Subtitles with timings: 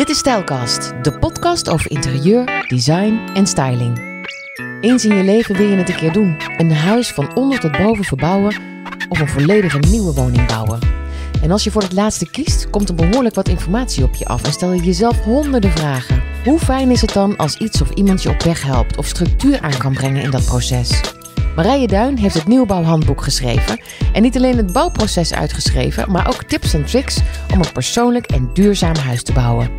[0.00, 4.24] Dit is Stijlkast, de podcast over interieur, design en styling.
[4.80, 6.36] Eens in je leven wil je het een keer doen.
[6.56, 8.54] Een huis van onder tot boven verbouwen
[9.08, 10.78] of een volledige nieuwe woning bouwen.
[11.42, 14.42] En als je voor het laatste kiest, komt er behoorlijk wat informatie op je af
[14.42, 16.22] en stel je jezelf honderden vragen.
[16.44, 19.60] Hoe fijn is het dan als iets of iemand je op weg helpt of structuur
[19.60, 21.00] aan kan brengen in dat proces?
[21.56, 23.80] Marije Duin heeft het nieuwbouwhandboek geschreven
[24.12, 27.18] en niet alleen het bouwproces uitgeschreven, maar ook tips en tricks
[27.52, 29.70] om een persoonlijk en duurzaam huis te bouwen.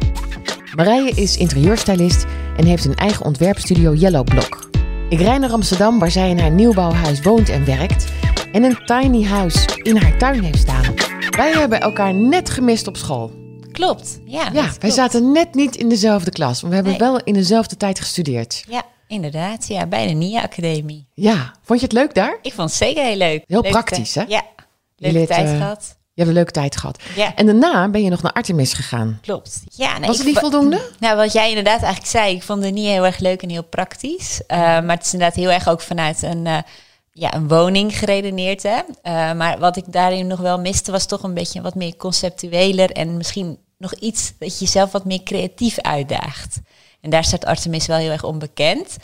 [0.76, 2.26] Marije is interieurstylist
[2.58, 4.70] en heeft een eigen ontwerpstudio Yellow Block.
[5.10, 8.12] Ik rij naar Amsterdam waar zij in haar nieuwbouwhuis woont en werkt
[8.52, 10.94] en een tiny house in haar tuin heeft staan.
[11.30, 13.32] Wij hebben elkaar net gemist op school.
[13.72, 14.50] Klopt, ja.
[14.54, 17.02] Ja, wij zaten net niet in dezelfde klas, maar we hebben Nee.
[17.02, 18.64] wel in dezelfde tijd gestudeerd.
[18.70, 19.68] Ja, inderdaad.
[19.68, 21.08] Ja, bij de NIA Academie.
[21.14, 22.38] Ja, vond je het leuk daar?
[22.42, 23.44] Ik vond het zeker heel leuk.
[23.48, 24.24] Heel Leuke praktisch, hè?
[24.28, 24.44] Ja,
[24.98, 25.96] leuke tijd eh, gehad.
[26.14, 27.02] Je hebt een leuke tijd gehad.
[27.16, 29.20] Ja, En daarna ben je nog naar Artemis gegaan.
[29.22, 29.62] klopt.
[29.70, 30.82] Ja, nee, Was het niet voldoende?
[31.00, 33.64] Nou, wat jij inderdaad eigenlijk zei, ik vond de NIA heel erg leuk en heel
[33.64, 34.42] praktisch.
[34.48, 36.58] Eh, maar het is inderdaad heel erg ook vanuit een, eh,
[37.12, 38.64] ja, een woning geredeneerd.
[38.64, 38.80] Hè?
[39.34, 43.18] Maar wat ik daarin nog wel miste, was toch een beetje wat meer conceptueler en
[43.18, 46.60] misschien nog iets dat je jezelf wat meer creatief uitdaagt.
[47.02, 48.96] En daar staat Artemis wel heel erg onbekend.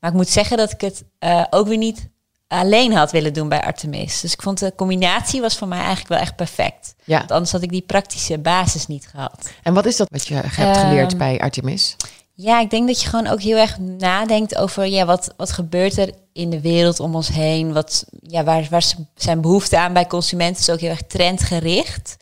[0.00, 2.08] Maar ik moet zeggen dat ik het eh, ook weer niet
[2.48, 4.20] alleen had willen doen bij Artemis.
[4.20, 6.94] Dus ik vond de combinatie was voor mij eigenlijk wel echt perfect.
[7.04, 7.18] Ja.
[7.18, 9.50] Want anders had ik die praktische basis niet gehad.
[9.62, 11.96] En wat is dat wat je hebt Ehm, geleerd bij Artemis?
[12.36, 15.98] Ja, ik denk dat je gewoon ook heel erg nadenkt over ja, wat, wat gebeurt
[15.98, 17.72] er in de wereld om ons heen.
[17.72, 22.16] Wat, ja, waar, waar zijn behoefte aan bij consumenten is ook heel erg trendgericht.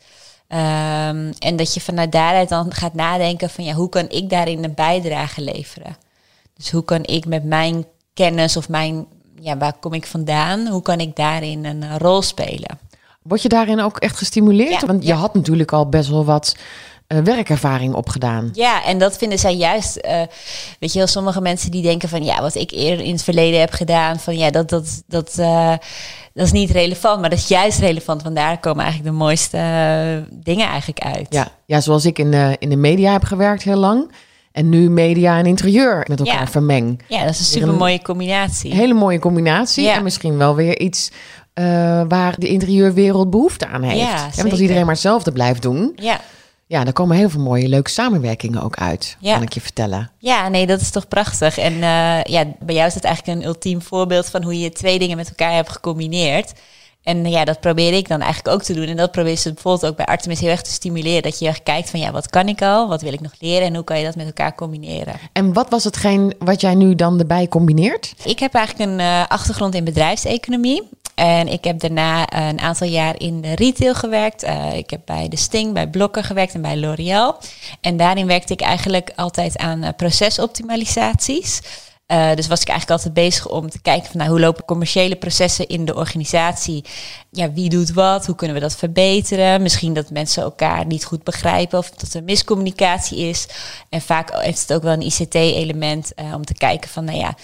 [0.53, 4.63] Ehm, en dat je vanuit daaruit dan gaat nadenken van ja, hoe kan ik daarin
[4.63, 5.97] een bijdrage leveren?
[6.55, 9.05] Dus hoe kan ik met mijn kennis of mijn,
[9.39, 10.67] ja, waar kom ik vandaan?
[10.67, 12.79] Hoe kan ik daarin een eh, rol spelen?
[13.21, 14.81] Word je daarin ook echt gestimuleerd?
[14.81, 15.15] Ja, Want je ja.
[15.15, 16.55] had natuurlijk al best wel wat
[17.13, 18.49] eh, werkervaring opgedaan.
[18.53, 19.95] Ja, en dat vinden zij juist.
[19.95, 20.21] eh,
[20.79, 23.59] weet je wel, sommige mensen die denken van ja, wat ik eerder in het verleden
[23.59, 25.73] heb gedaan, van ja, dat, dat, dat, eh,
[26.33, 28.23] dat is niet relevant, maar dat is juist relevant.
[28.23, 29.57] Want daar komen eigenlijk de mooiste
[30.31, 31.27] dingen eigenlijk uit.
[31.29, 34.11] Ja, ja zoals ik in de, in de media heb gewerkt heel lang.
[34.51, 36.47] En nu media en interieur met elkaar Ja.
[36.47, 37.01] vermeng.
[37.07, 38.71] Ja, dat is een super mooie combinatie.
[38.71, 39.83] Een hele mooie combinatie.
[39.83, 39.95] Ja.
[39.95, 41.11] En misschien wel weer iets
[42.07, 43.99] waar de interieurwereld behoefte aan heeft.
[43.99, 46.19] Ja, want als iedereen maar hetzelfde blijft doen, Ja.
[46.73, 49.17] Ja, dan komen heel veel mooie leuke samenwerkingen ook uit.
[49.19, 49.33] Ja.
[49.33, 50.11] Kan ik je vertellen.
[50.17, 51.57] ja, nee, dat is toch prachtig.
[51.57, 54.99] En eh, ja, bij jou is het eigenlijk een ultiem voorbeeld van hoe je twee
[54.99, 56.53] dingen met elkaar hebt gecombineerd.
[57.03, 58.85] En ja, dat probeer ik dan eigenlijk ook te doen.
[58.85, 61.21] En dat probeer ze bijvoorbeeld ook bij Artemis heel erg te stimuleren.
[61.21, 62.87] Dat je heel erg kijkt van ja, wat kan ik al?
[62.87, 63.67] Wat wil ik nog leren?
[63.67, 65.13] En hoe kan je dat met elkaar combineren?
[65.33, 68.13] En wat was hetgeen wat jij nu dan erbij combineert?
[68.23, 70.81] Ik heb eigenlijk een eh, achtergrond in bedrijfseconomie.
[71.15, 74.43] En ik heb daarna een aantal jaar in de retail gewerkt.
[74.43, 77.37] Eh, ik heb bij de Sting, bij Blokker gewerkt en bij L'Oréal.
[77.81, 81.61] En daarin werkte ik eigenlijk altijd aan eh, procesoptimalisaties.
[82.05, 85.15] Eh, dus was ik eigenlijk altijd bezig om te kijken van nou, hoe lopen commerciële
[85.15, 86.85] processen in de organisatie.
[87.31, 88.25] Ja, wie doet wat?
[88.25, 89.61] Hoe kunnen we dat verbeteren?
[89.61, 93.47] Misschien dat mensen elkaar niet goed begrijpen of dat er miscommunicatie is.
[93.89, 97.35] En vaak heeft het ook wel een ICT-element om te kijken van nou ja,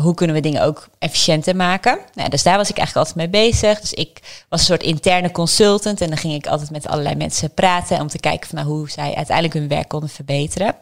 [0.00, 1.98] hoe kunnen we dingen ook efficiënter maken?
[2.14, 3.80] Nou, dus daar was ik eigenlijk altijd mee bezig.
[3.80, 7.50] Dus ik was een soort interne consultant en dan ging ik altijd met allerlei mensen
[7.54, 10.74] praten om te kijken van nou, hoe zij uiteindelijk hun werk konden verbeteren.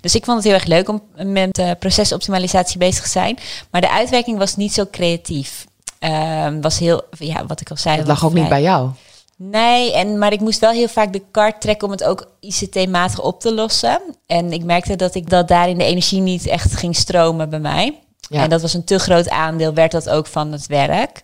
[0.00, 3.38] Dus ik vond het heel erg leuk om met uh, procesoptimalisatie bezig te zijn.
[3.70, 5.66] Maar de uitwerking was niet zo creatief.
[5.98, 7.96] Ehm, was heel, ja, wat ik al zei.
[7.96, 8.90] Het lag ook vrij- niet bij jou.
[9.38, 13.20] Nee, en, maar ik moest wel heel vaak de kaart trekken om het ook ICT-matig
[13.20, 14.00] op te lossen.
[14.26, 17.98] En ik merkte dat ik dat daarin de energie niet echt ging stromen bij mij.
[18.28, 18.42] Ja.
[18.42, 21.20] En dat was een te groot aandeel, werd dat ook van het werk.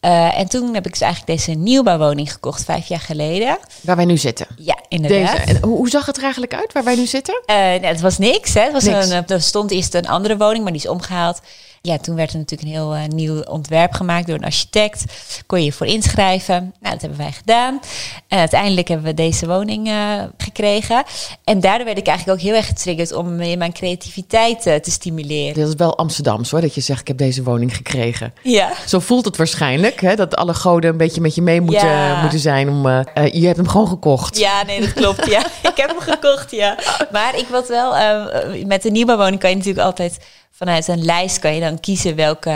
[0.00, 3.58] Eh, en toen heb ik dus eigenlijk deze nieuwbouwwoning gekocht, vijf jaar geleden.
[3.80, 4.46] Waar wij nu zitten.
[4.56, 5.36] Ja, inderdaad.
[5.36, 5.58] Deze.
[5.58, 7.42] En hoe, zag het er eigenlijk uit waar wij nu zitten?
[7.46, 8.54] Eh, nee, het was niks.
[8.54, 8.60] Hè.
[8.60, 9.08] Het was Niks.
[9.08, 11.40] Een, eh, er stond eerst een andere woning, maar die is omgehaald.
[11.86, 15.04] Ja, toen werd er natuurlijk een heel eh, nieuw ontwerp gemaakt door een architect.
[15.46, 16.74] Kon je je voor inschrijven.
[16.80, 17.80] Nou, dat hebben wij gedaan.
[18.28, 21.02] En uiteindelijk hebben we deze woning eh, gekregen.
[21.44, 24.90] En daardoor werd ik eigenlijk ook heel erg getriggerd om in mijn creativiteit eh, te
[24.90, 25.54] stimuleren.
[25.54, 28.34] Dit is wel Amsterdams hoor, dat je zegt ik heb deze woning gekregen.
[28.42, 28.72] Ja.
[28.86, 32.20] Zo voelt het waarschijnlijk, hè, dat alle goden een beetje met je mee moeten, Ja.
[32.20, 32.68] moeten zijn.
[32.68, 34.38] Om, eh, eh, je hebt hem gewoon gekocht.
[34.38, 35.26] Ja, nee, dat klopt.
[35.30, 36.78] Ja, ik heb hem gekocht, ja.
[37.12, 40.18] Maar ik wat wel, eh, met de nieuwbouwwoning kan je natuurlijk altijd
[40.56, 42.52] vanuit een lijst kan je dan kiezen welke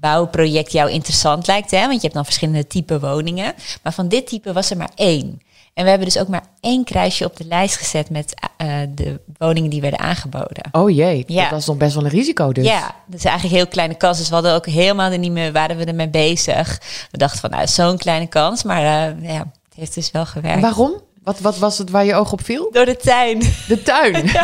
[0.00, 1.70] bouwproject jou interessant lijkt.
[1.70, 1.80] Hè?
[1.80, 3.54] Want je hebt dan verschillende type woningen.
[3.82, 5.40] Maar van dit type was er maar één.
[5.74, 9.20] En we hebben dus ook maar één kruisje op de lijst gezet met eh, de
[9.38, 10.68] woningen die werden aangeboden.
[10.72, 11.42] Oh jee, Ja.
[11.42, 12.64] dat was nog best wel een risico dus.
[12.66, 14.18] Ja, dat is eigenlijk een heel kleine kans.
[14.18, 16.80] Dus we hadden ook helemaal er niet meer, waren we ermee bezig.
[17.10, 18.62] We dachten van, nou, zo'n kleine kans.
[18.62, 20.56] Maar eh, ja, het heeft dus wel gewerkt.
[20.56, 20.92] En waarom?
[21.24, 22.68] Wat, wat was het waar je oog op viel?
[22.72, 23.38] Door de tuin.
[23.68, 24.30] De tuin.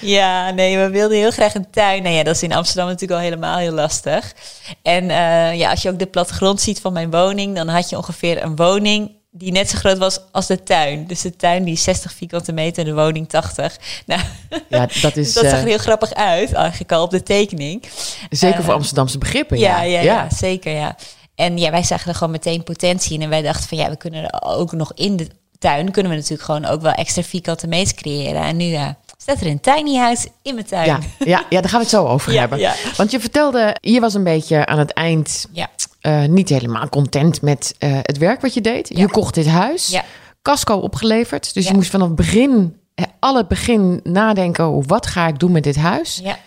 [0.00, 2.02] Ja, nee, we wilden heel graag een tuin.
[2.02, 4.32] Nou ja, dat is in Amsterdam natuurlijk al helemaal heel lastig.
[4.82, 7.96] En uh, ja, als je ook de plattegrond ziet van mijn woning, dan had je
[7.96, 11.06] ongeveer een woning die net zo groot was als de tuin.
[11.06, 13.78] Dus de tuin die 60 vierkante meter, de woning 80.
[14.06, 14.20] Nou,
[14.68, 17.84] ja, dat, is, dat zag er heel grappig uit, eigenlijk al op de tekening.
[18.30, 19.58] Zeker voor uh, Amsterdamse begrippen.
[19.58, 20.30] Ja, ja, ja, ja.
[20.30, 20.96] zeker, ja.
[21.34, 23.22] En ja, wij zagen er gewoon meteen potentie in.
[23.22, 25.90] En wij dachten van ja, we kunnen er ook nog in de tuin...
[25.90, 28.42] kunnen we natuurlijk gewoon ook wel extra vierkante meters creëren.
[28.42, 30.86] En nu ja, staat er een tiny house in mijn tuin.
[30.86, 32.58] Ja, ja, ja daar gaan we het zo over Ja, hebben.
[32.58, 32.74] ja.
[32.96, 35.70] Want je vertelde, je was een beetje aan het eind Ja,
[36.00, 38.88] eh, niet helemaal content met eh, het werk wat je deed.
[38.94, 40.00] Je kocht dit huis,
[40.42, 41.54] casco opgeleverd.
[41.54, 44.68] Dus je moest vanaf het begin, eh, alle begin nadenken...
[44.68, 46.20] oh, wat ga ik doen met dit huis?
[46.22, 46.38] ja.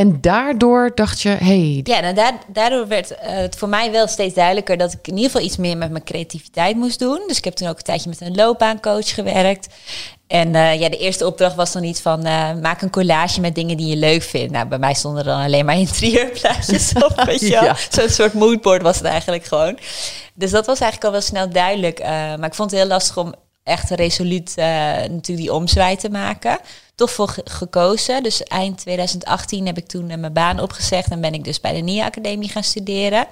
[0.00, 4.06] En daardoor dacht je, hey, Ja, nou, daar- daardoor werd eh, het voor mij wel
[4.08, 7.20] steeds duidelijker dat ik in ieder geval iets meer met mijn creativiteit moest doen.
[7.26, 9.68] Dus ik heb toen ook een tijdje met een loopbaancoach gewerkt.
[10.26, 13.54] En eh, ja, de eerste opdracht was dan iets van eh, maak een collage met
[13.54, 14.52] dingen die je leuk vindt.
[14.52, 17.46] Nou, bij mij stonden er dan alleen maar interieurplaatjes op, weet je.
[17.48, 17.76] Ja.
[17.90, 19.78] Zo'n soort moodboard was het eigenlijk gewoon.
[20.34, 21.98] Dus dat was eigenlijk al wel snel duidelijk.
[22.02, 23.34] maar ik vond het heel lastig om
[23.70, 26.58] echt resoluut eh, natuurlijk die omzwaai te maken.
[26.94, 28.22] Toch voor ge- gekozen.
[28.22, 31.72] Dus eind 2018 heb ik toen eh, mijn baan opgezegd en ben ik dus bij
[31.72, 33.26] de NIA Academie gaan studeren.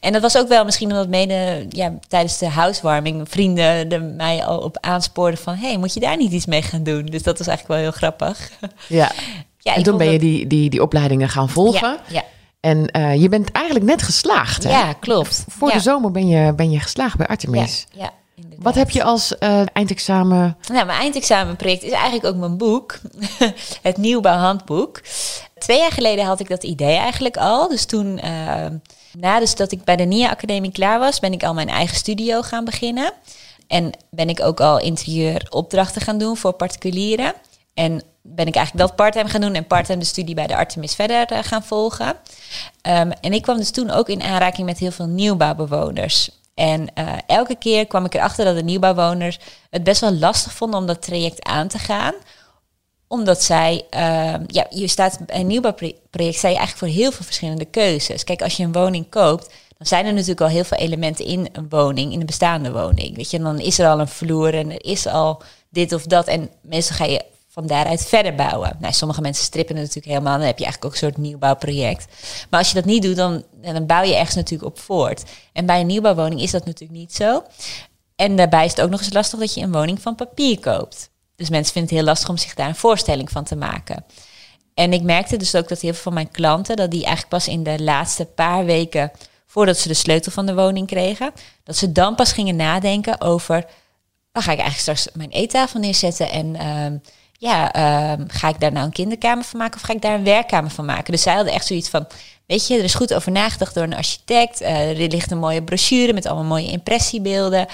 [0.00, 4.44] En dat was ook wel misschien omdat mede ja, tijdens de housewarming vrienden er mij
[4.44, 5.54] al op aanspoorden van...
[5.54, 7.04] hey, moet je daar niet iets mee gaan doen?
[7.06, 8.50] Dus dat was eigenlijk wel heel grappig.
[8.86, 9.12] ja.
[9.58, 11.88] Ja, en toen ben je die, die, die opleidingen gaan volgen.
[11.88, 12.24] Ja, ja,
[12.60, 14.70] En eh, je bent eigenlijk net geslaagd, hè?
[14.70, 15.44] ja klopt.
[15.48, 15.74] Voor ja.
[15.74, 17.86] de zomer ben je, ben je geslaagd bij Artemis.
[17.92, 18.10] Ja, ja.
[18.62, 20.56] Wat heb je als eh, eindexamen...
[20.72, 22.98] Nou, mijn eindexamenproject is eigenlijk ook mijn boek.
[23.82, 25.00] het nieuwbouwhandboek.
[25.58, 27.68] Twee jaar geleden had ik dat idee eigenlijk al.
[27.68, 28.20] Dus toen,
[29.56, 32.64] dat ik bij de NIA Academie klaar was, ben ik al mijn eigen studio gaan
[32.64, 33.12] beginnen.
[33.66, 37.32] En ben ik ook al interieuropdrachten gaan doen voor particulieren.
[37.74, 40.94] En ben ik eigenlijk dat parttime gaan doen en parttime de studie bij de Artemis
[40.94, 42.16] verder eh, gaan volgen.
[42.82, 46.39] Ehm, en ik kwam dus toen ook in aanraking met heel veel nieuwbouwbewoners.
[46.60, 49.38] En eh, elke keer kwam ik erachter dat de nieuwbouwwoners
[49.70, 52.14] het best wel lastig vonden om dat traject aan te gaan
[53.12, 57.24] omdat zij, ehm, ja, je staat bij een nieuwbouwproject, sta je eigenlijk voor heel veel
[57.24, 58.24] verschillende keuzes.
[58.24, 59.46] Kijk, als je een woning koopt,
[59.78, 63.16] dan zijn er natuurlijk al heel veel elementen in een woning, in een bestaande woning.
[63.16, 66.26] Weet je, dan is er al een vloer en er is al dit of dat.
[66.26, 68.76] En meestal ga je van daaruit verder bouwen.
[68.78, 72.06] Nou, sommige mensen strippen het natuurlijk helemaal, dan heb je eigenlijk ook een soort nieuwbouwproject.
[72.50, 75.22] Maar als je dat niet doet, dan, dan bouw je ergens natuurlijk op voort.
[75.52, 77.42] En bij een nieuwbouwwoning is dat natuurlijk niet zo.
[78.16, 81.10] En daarbij is het ook nog eens lastig dat je een woning van papier koopt.
[81.36, 84.04] Dus mensen vinden het heel lastig om zich daar een voorstelling van te maken.
[84.74, 87.48] En ik merkte dus ook dat heel veel van mijn klanten, dat die eigenlijk pas
[87.48, 89.10] in de laatste paar weken
[89.46, 91.32] voordat ze de sleutel van de woning kregen,
[91.64, 93.66] dat ze dan pas gingen nadenken over,
[94.32, 96.96] waar ga ik eigenlijk straks mijn eettafel neerzetten en ehm,
[97.40, 100.24] ja, ehm, ga ik daar nou een kinderkamer van maken of ga ik daar een
[100.24, 101.12] werkkamer van maken?
[101.12, 102.06] Dus zij hadden echt zoiets van,
[102.46, 105.62] weet je, er is goed over nagedacht door een architect, Eh, er ligt een mooie
[105.62, 107.66] brochure met allemaal mooie impressiebeelden.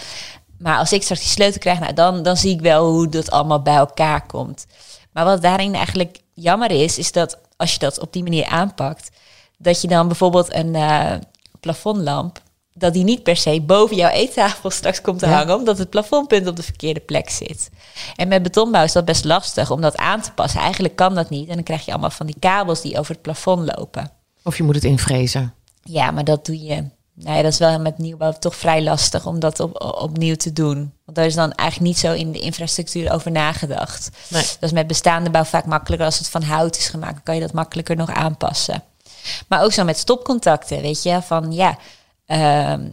[0.58, 3.30] Maar als ik straks die sleutel krijg, nou, dan, dan zie ik wel hoe dat
[3.30, 4.66] allemaal bij elkaar komt.
[5.12, 9.10] Maar wat daarin eigenlijk jammer is, is dat als je dat op die manier aanpakt,
[9.58, 11.12] dat je dan bijvoorbeeld een eh,
[11.60, 12.40] plafondlamp,
[12.78, 15.32] dat die niet per se boven jouw eettafel straks komt te Ja.
[15.32, 17.70] hangen, omdat het plafondpunt op de verkeerde plek zit.
[18.16, 20.60] En met betonbouw is dat best lastig om dat aan te passen.
[20.60, 21.48] Eigenlijk kan dat niet.
[21.48, 24.10] En dan krijg je allemaal van die kabels die over het plafond lopen.
[24.42, 25.54] Of je moet het invrezen.
[25.82, 26.84] Ja, maar dat doe je.
[27.14, 30.52] Nou ja, dat is wel met nieuwbouw toch vrij lastig om dat op, opnieuw te
[30.52, 30.92] doen.
[31.04, 34.10] Want daar is dan eigenlijk niet zo in de infrastructuur over nagedacht.
[34.28, 34.42] Nee.
[34.42, 37.12] Dat is met bestaande bouw vaak makkelijker als het van hout is gemaakt.
[37.14, 38.82] Dan kan je dat makkelijker nog aanpassen.
[39.48, 41.22] Maar ook zo met stopcontacten, weet je.
[41.22, 41.78] Van ja,
[42.26, 42.88] ehm,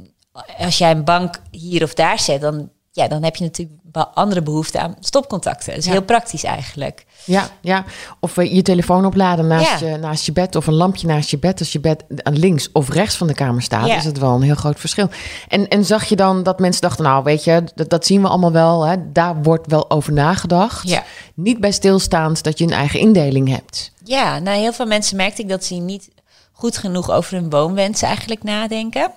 [0.58, 4.06] als jij een bank hier of daar zet, dan, ja, dan heb je natuurlijk wel
[4.08, 5.70] andere behoefte aan stopcontacten.
[5.70, 5.92] Dat is Ja.
[5.92, 7.06] heel praktisch eigenlijk.
[7.25, 7.84] Ja, ja.
[8.20, 9.88] Of eh, je telefoon opladen naast, Ja.
[9.88, 11.60] je, naast je bed of een lampje naast je bed.
[11.60, 13.96] Als je bed aan links of rechts van de kamer staat, Ja.
[13.96, 15.10] is het wel een heel groot verschil.
[15.48, 18.28] En, en zag je dan dat mensen dachten, nou weet je, dat, dat zien we
[18.28, 18.86] allemaal wel.
[18.86, 18.96] Hè?
[19.12, 21.02] Daar wordt wel over nagedacht.
[21.36, 23.92] Niet bij stilstaand dat je een eigen indeling hebt.
[24.04, 26.10] Ja, nou heel veel mensen merkte ik dat ze niet
[26.52, 29.12] goed genoeg over hun woonwensen eigenlijk nadenken.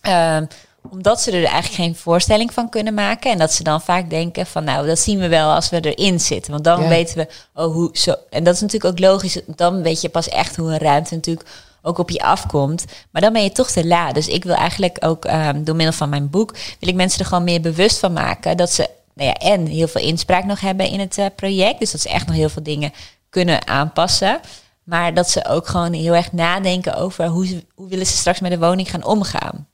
[0.00, 0.44] Ehm,
[0.90, 3.30] omdat ze er eigenlijk geen voorstelling van kunnen maken.
[3.30, 6.20] En dat ze dan vaak denken van nou, dat zien we wel als we erin
[6.20, 6.52] zitten.
[6.52, 6.88] Want dan Ja.
[6.88, 8.14] weten we, oh hoe zo.
[8.30, 9.40] En dat is natuurlijk ook logisch.
[9.46, 11.48] Dan weet je pas echt hoe een ruimte natuurlijk
[11.82, 12.84] ook op je afkomt.
[13.10, 14.14] Maar dan ben je toch te laat.
[14.14, 16.52] Dus ik wil eigenlijk ook ehm, door middel van mijn boek...
[16.80, 18.56] wil ik mensen er gewoon meer bewust van maken...
[18.56, 21.78] dat ze nou ja, en heel veel inspraak nog hebben in het eh, project.
[21.78, 22.92] Dus dat ze echt nog heel veel dingen
[23.30, 24.40] kunnen aanpassen.
[24.84, 28.40] Maar dat ze ook gewoon heel erg nadenken over hoe, ze, hoe willen ze straks
[28.40, 29.66] met de woning gaan omgaan.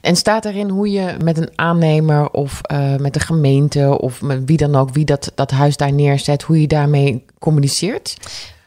[0.00, 4.42] En staat erin hoe je met een aannemer of uh, met de gemeente of met
[4.44, 8.16] wie dan ook, wie dat, dat huis daar neerzet, hoe je daarmee communiceert?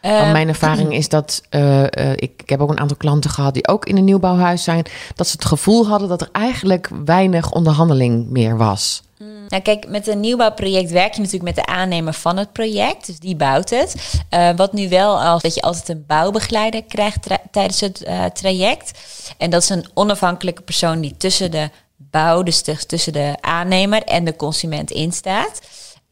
[0.01, 3.53] Want mijn ervaring is dat uh, uh, ik, ik heb ook een aantal klanten gehad
[3.53, 7.51] die ook in een nieuwbouwhuis zijn, dat ze het gevoel hadden dat er eigenlijk weinig
[7.51, 9.03] onderhandeling meer was.
[9.51, 13.05] Nou, kijk, met een nieuwbouwproject werk je natuurlijk met de aannemer van het project.
[13.05, 13.96] Dus die bouwt het.
[14.29, 19.00] Uh, wat nu wel als dat je altijd een bouwbegeleider krijgt tijdens het uh, traject.
[19.38, 24.24] En dat is een onafhankelijke persoon die tussen de bouw, dus tussen de aannemer en
[24.24, 25.62] de consument instaat.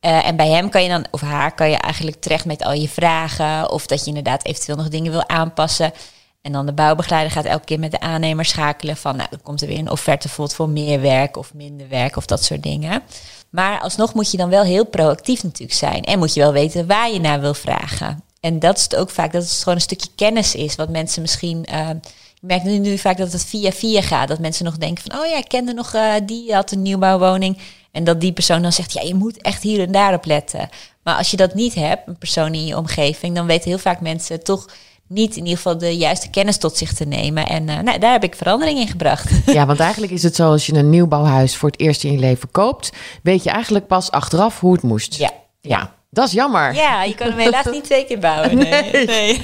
[0.01, 2.73] Uh, en bij hem kan je dan, of haar, kan je eigenlijk terecht met al
[2.73, 3.71] je vragen.
[3.71, 5.93] Of dat je inderdaad eventueel nog dingen wil aanpassen.
[6.41, 9.61] En dan de bouwbegeleider gaat elke keer met de aannemer schakelen van, nou, dan komt
[9.61, 13.01] er weer een offerte bijvoorbeeld voor meer werk of minder werk of dat soort dingen.
[13.49, 16.87] Maar alsnog moet je dan wel heel proactief natuurlijk zijn en moet je wel weten
[16.87, 18.23] waar je naar wil vragen.
[18.39, 21.21] En dat is het ook vaak, dat het gewoon een stukje kennis is, wat mensen
[21.21, 21.65] misschien.
[21.71, 21.89] Uh,
[22.33, 24.27] je merkt nu, nu vaak dat het via via gaat.
[24.27, 27.57] Dat mensen nog denken van, oh ja, ik kende nog uh, die had een nieuwbouwwoning.
[27.91, 30.69] En dat die persoon dan zegt, ja, je moet echt hier en daar op letten.
[31.03, 34.01] Maar als je dat niet hebt, een persoon in je omgeving, dan weten heel vaak
[34.01, 34.69] mensen toch
[35.09, 37.47] niet in ieder geval de juiste kennis tot zich te nemen.
[37.47, 39.31] En uh, nou, daar heb ik verandering in gebracht.
[39.45, 42.17] Ja, want eigenlijk is het zo als je een nieuwbouwhuis voor het eerst in je
[42.17, 42.91] leven koopt,
[43.23, 45.15] weet je eigenlijk pas achteraf hoe het moest.
[45.15, 45.31] Ja.
[45.61, 45.97] Ja.
[46.11, 46.73] Dat is jammer.
[46.73, 48.57] Ja, je kan hem helaas niet twee keer bouwen.
[48.57, 49.05] Nee.
[49.05, 49.41] nee.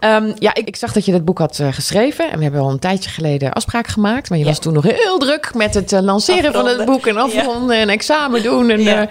[0.00, 2.30] um, ja, ik, ik, zag dat je dat boek had uh, geschreven.
[2.30, 4.28] En we hebben al een tijdje geleden afspraak gemaakt.
[4.28, 4.50] Maar je ja.
[4.50, 6.70] was toen nog heel druk met het uh, lanceren afronden.
[6.70, 7.06] van het boek.
[7.06, 7.82] En afronden ja.
[7.82, 8.70] en examen doen.
[8.70, 9.08] En, ja.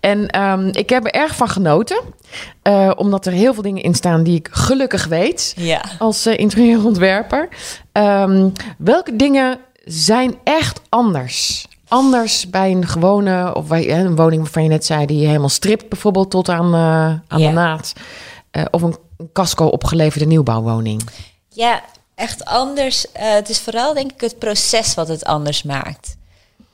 [0.00, 2.00] En um, ik heb er erg van genoten.
[2.62, 5.52] Uh, omdat er heel veel dingen in staan die ik gelukkig weet.
[5.56, 5.82] Ja.
[5.98, 7.48] Als uh, interieurontwerper.
[7.92, 11.66] Um, welke dingen zijn echt anders?
[11.88, 15.88] Anders bij een gewone, of bij een woning waarvan je net zei, die helemaal stript,
[15.88, 16.80] bijvoorbeeld tot aan, uh,
[17.28, 17.48] aan ja.
[17.48, 17.92] de naad.
[18.70, 18.96] of een
[19.32, 21.02] casco opgeleverde nieuwbouwwoning.
[21.48, 21.82] Ja,
[22.14, 23.06] echt anders.
[23.12, 26.16] het is vooral denk ik het proces wat het anders maakt.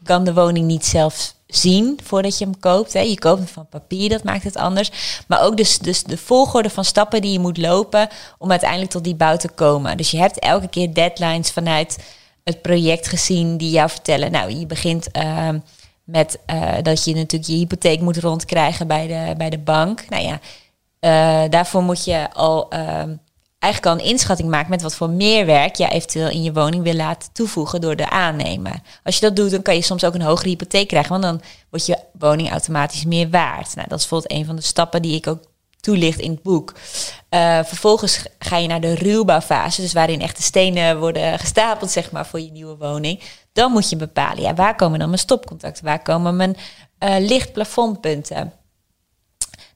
[0.02, 2.92] Kan de woning niet zelf zien voordat je hem koopt.
[2.92, 3.00] Hè.
[3.00, 4.90] Je koopt hem van papier, dat maakt het anders.
[5.28, 9.04] Maar ook dus, dus de volgorde van stappen die je moet lopen om uiteindelijk tot
[9.04, 9.96] die bouw te komen.
[9.96, 11.98] Dus je hebt elke keer deadlines vanuit
[12.44, 14.30] het project gezien die jou vertellen.
[14.30, 15.48] Nou, je begint uh,
[16.04, 20.04] met uh, dat je natuurlijk je hypotheek moet rondkrijgen bij de, bij de bank.
[20.08, 20.40] Nou ja,
[21.00, 23.14] uh, daarvoor moet je al ehm,
[23.66, 26.82] eigenlijk al een inschatting maakt met wat voor meer werk je eventueel in je woning
[26.82, 28.80] wil laten toevoegen door de aannemer.
[29.04, 31.40] Als je dat doet, dan kan je soms ook een hogere hypotheek krijgen, want dan
[31.70, 33.74] wordt je woning automatisch meer waard.
[33.74, 35.44] Nou, dat is bijvoorbeeld een van de stappen die ik ook
[35.80, 36.74] toelicht in het boek.
[37.30, 42.10] Uh, vervolgens ga je naar de ruwbouwfase, dus waarin echt de stenen worden gestapeld, zeg
[42.10, 43.20] maar, voor je nieuwe woning.
[43.52, 45.84] Dan moet je bepalen, ja, waar komen dan mijn stopcontacten?
[45.84, 46.56] Waar komen mijn
[47.04, 48.52] uh, lichtplafondpunten?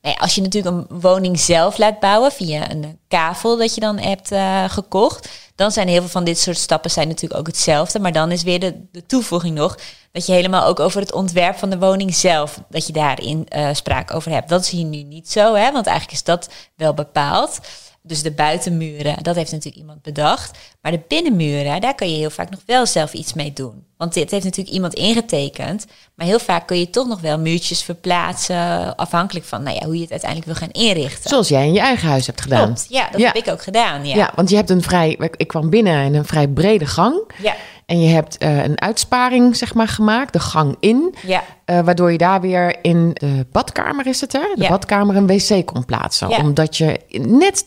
[0.03, 3.99] Nee, als je natuurlijk een woning zelf laat bouwen via een kavel dat je dan
[3.99, 8.01] hebt uh, gekocht, dan zijn heel veel van dit soort stappen zijn natuurlijk ook hetzelfde.
[8.01, 9.79] Maar dan is weer de, de toevoeging nog
[10.13, 13.69] dat je helemaal ook over het ontwerp van de woning zelf, dat je daarin uh,
[13.73, 14.49] sprake over hebt.
[14.49, 15.73] Dat is hier nu niet zo, hè?
[15.73, 17.59] want eigenlijk is dat wel bepaald.
[18.03, 20.59] Dus de buitenmuren, dat heeft natuurlijk iemand bedacht.
[20.83, 23.85] Maar de binnenmuren, daar kan je heel vaak nog wel zelf iets mee doen.
[23.97, 25.87] Want dit heeft natuurlijk iemand ingetekend.
[26.15, 28.97] Maar heel vaak kun je toch nog wel muurtjes verplaatsen.
[28.97, 31.31] Afhankelijk van nou ja, hoe je het uiteindelijk wil gaan inrichten.
[31.31, 32.65] Zoals jij in je eigen huis hebt gedaan.
[32.65, 33.27] Klopt, ja, dat ja.
[33.27, 34.07] heb ik ook gedaan.
[34.07, 34.17] Ja.
[34.17, 35.19] ja, want je hebt een vrij.
[35.37, 37.33] Ik kwam binnen in een vrij brede gang.
[37.43, 37.55] Ja.
[37.87, 41.15] En je hebt uh, een uitsparing zeg maar, gemaakt, de gang in.
[41.27, 41.43] Ja.
[41.67, 44.41] Uh, waardoor je daar weer in de badkamer is het, hè?
[44.55, 44.69] De Ja.
[44.69, 46.29] badkamer een wc kon plaatsen.
[46.29, 46.37] Ja.
[46.39, 47.65] Omdat je net,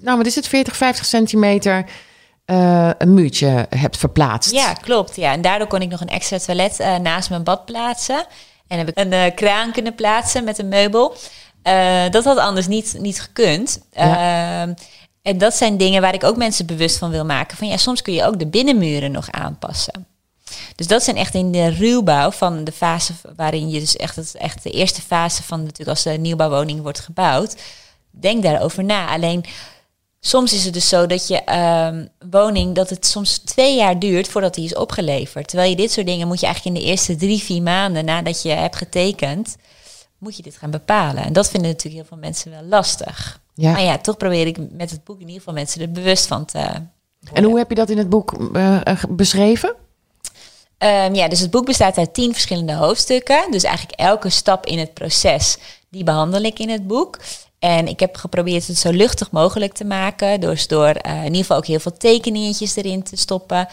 [0.00, 1.84] nou wat is het, 40, 50 centimeter
[2.46, 4.50] uh, een muurtje hebt verplaatst.
[4.50, 5.16] Ja, klopt.
[5.16, 5.32] Ja.
[5.32, 8.26] En daardoor kon ik nog een extra toilet uh, naast mijn bad plaatsen.
[8.66, 11.16] En heb ik een uh, kraan kunnen plaatsen met een meubel.
[12.10, 13.80] Dat had anders niet, niet gekund.
[13.92, 14.74] Ja.
[15.22, 17.56] En dat zijn dingen waar ik ook mensen bewust van wil maken.
[17.56, 20.06] Van ja, soms kun je ook de binnenmuren nog aanpassen.
[20.74, 24.34] Dus dat zijn echt in de ruwbouw van de fase waarin je dus echt, het,
[24.34, 27.56] echt de eerste fase van natuurlijk als de nieuwbouwwoning wordt gebouwd.
[28.20, 29.08] Denk daarover na.
[29.08, 29.44] Alleen
[30.20, 31.42] soms is het dus zo dat je
[31.92, 35.48] um, woning, dat het soms twee jaar duurt voordat die is opgeleverd.
[35.48, 38.42] Terwijl je dit soort dingen moet je eigenlijk in de eerste drie, vier maanden nadat
[38.42, 39.56] je hebt getekend,
[40.18, 41.24] moet je dit gaan bepalen.
[41.24, 43.40] En dat vinden natuurlijk heel veel mensen wel lastig.
[43.54, 43.72] Ja.
[43.72, 46.44] Maar ja, toch probeer ik met het boek in ieder geval mensen er bewust van
[46.44, 46.92] te worden.
[47.32, 49.74] En hoe heb je dat in het boek uh, beschreven?
[50.78, 53.50] Um, ja, dus het boek bestaat uit tien verschillende hoofdstukken.
[53.50, 55.56] Dus eigenlijk elke stap in het proces,
[55.90, 57.18] die behandel ik in het boek.
[57.58, 60.40] En ik heb geprobeerd het zo luchtig mogelijk te maken.
[60.40, 63.68] Dus door uh, in ieder geval ook heel veel tekeningetjes erin te stoppen.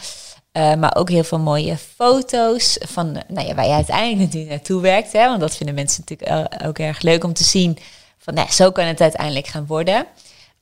[0.52, 4.80] Uh, maar ook heel veel mooie foto's van nou ja, waar je uiteindelijk natuurlijk naartoe
[4.80, 5.12] werkt.
[5.12, 5.26] Hè?
[5.26, 7.78] Want dat vinden mensen natuurlijk ook erg leuk om te zien.
[8.18, 10.06] Van nou, zo kan het uiteindelijk gaan worden.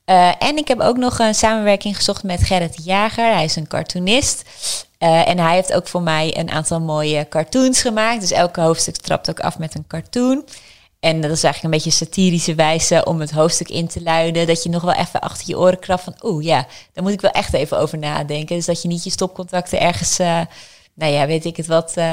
[0.05, 3.33] Eh, en ik heb ook nog een samenwerking gezocht met Gerrit Jager.
[3.33, 4.43] Hij is een cartoonist.
[4.97, 8.21] En hij heeft ook voor mij een aantal mooie cartoons gemaakt.
[8.21, 10.43] Dus elke hoofdstuk trapt ook af met een cartoon.
[11.05, 14.47] En dat is eigenlijk een beetje een satirische wijze om het hoofdstuk in te luiden.
[14.47, 16.15] Dat je nog wel even achter je oren krabt van...
[16.21, 18.55] oeh ja, daar moet ik wel echt even over nadenken.
[18.55, 20.19] Dus dat je niet je stopcontacten ergens...
[20.19, 20.41] Uh,
[20.95, 21.93] nou ja, weet ik het wat.
[21.97, 22.05] Uh,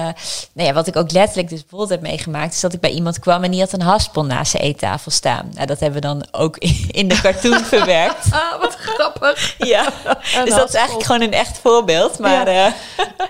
[0.52, 3.18] nou ja, wat ik ook letterlijk dus bijvoorbeeld heb meegemaakt, is dat ik bij iemand
[3.18, 5.50] kwam en die had een haspel naast zijn eettafel staan.
[5.54, 6.56] Nou, dat hebben we dan ook
[7.00, 8.26] in de cartoon verwerkt.
[8.30, 9.54] Ah, wat grappig.
[9.58, 9.84] Ja,
[10.44, 12.18] dus dat is eigenlijk gewoon een echt voorbeeld.
[12.18, 12.72] Maar ja, uh,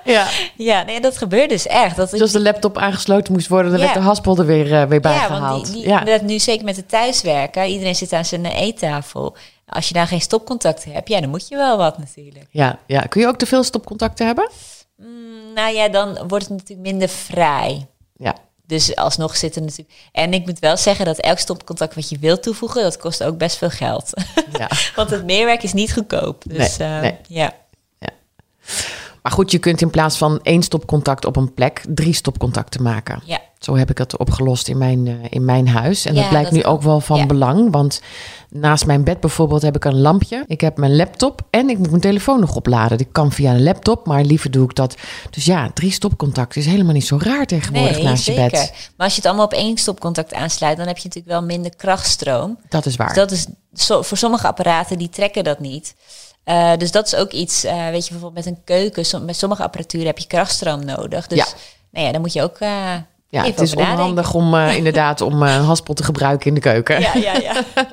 [0.04, 0.26] ja.
[0.56, 1.96] ja nee, dat gebeurt dus echt.
[1.96, 4.84] Dat dus als de laptop aangesloten moest worden, dan werd de haspel er weer, uh,
[4.84, 5.42] weer bij ja, gehaald.
[5.42, 9.36] Want die, die, ja, nu zeker met het thuiswerken, iedereen zit aan zijn eettafel.
[9.66, 12.46] Als je daar geen stopcontacten hebt, ja, dan moet je wel wat natuurlijk.
[12.50, 13.00] Ja, ja.
[13.00, 14.50] kun je ook te veel stopcontacten hebben?
[14.96, 17.86] Mm, nou ja, dan wordt het natuurlijk minder vrij.
[18.16, 18.36] Ja.
[18.66, 19.96] Dus alsnog zitten natuurlijk.
[20.12, 23.38] En ik moet wel zeggen dat elk stopcontact wat je wilt toevoegen, dat kost ook
[23.38, 24.10] best veel geld.
[24.58, 24.70] Ja.
[24.96, 26.42] Want het meerwerk is niet goedkoop.
[26.46, 27.54] Dus nee, uh, ja.
[27.98, 28.08] ja.
[29.22, 33.22] Maar goed, je kunt in plaats van één stopcontact op een plek drie stopcontacten maken.
[33.24, 33.40] Ja.
[33.58, 36.04] Zo heb ik het opgelost in mijn, uh, in mijn huis.
[36.04, 37.72] En dat blijkt nu ook wel van belang.
[37.72, 38.02] Want
[38.48, 40.44] naast mijn bed bijvoorbeeld heb ik een lampje.
[40.46, 42.98] Ik heb mijn laptop en ik moet mijn telefoon nog opladen.
[42.98, 44.96] Ik kan via een laptop, maar liever doe ik dat.
[45.30, 48.42] Dus ja, drie stopcontacten is helemaal niet zo raar tegenwoordig nee, naast zeker.
[48.42, 48.90] je bed.
[48.96, 51.76] Maar als je het allemaal op één stopcontact aansluit, dan heb je natuurlijk wel minder
[51.76, 52.58] krachtstroom.
[52.68, 53.06] Dat is waar.
[53.06, 53.46] Dus dat is
[54.08, 55.94] voor sommige apparaten die trekken dat niet.
[56.44, 59.62] Uh, dus dat is ook iets, uh, weet je, bijvoorbeeld met een keuken, met sommige
[59.62, 61.26] apparatuur heb je krachtstroom nodig.
[61.26, 61.46] Dus ja.
[61.90, 62.60] Nou ja, dan moet je ook.
[62.60, 62.94] Uh,
[63.28, 67.00] ja, het is onhandig om inderdaad om uh, haspel te gebruiken in de keuken.
[67.00, 67.64] Ja, ja, ja.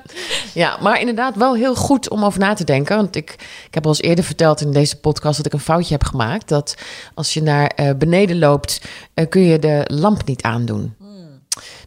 [0.54, 2.96] ja, maar inderdaad wel heel goed om over na te denken.
[2.96, 3.32] Want ik,
[3.68, 6.48] ik heb al eens eerder verteld in deze podcast dat ik een foutje heb gemaakt.
[6.48, 6.76] Dat
[7.14, 8.82] als je naar beneden loopt,
[9.30, 10.96] kun je de lamp niet aandoen.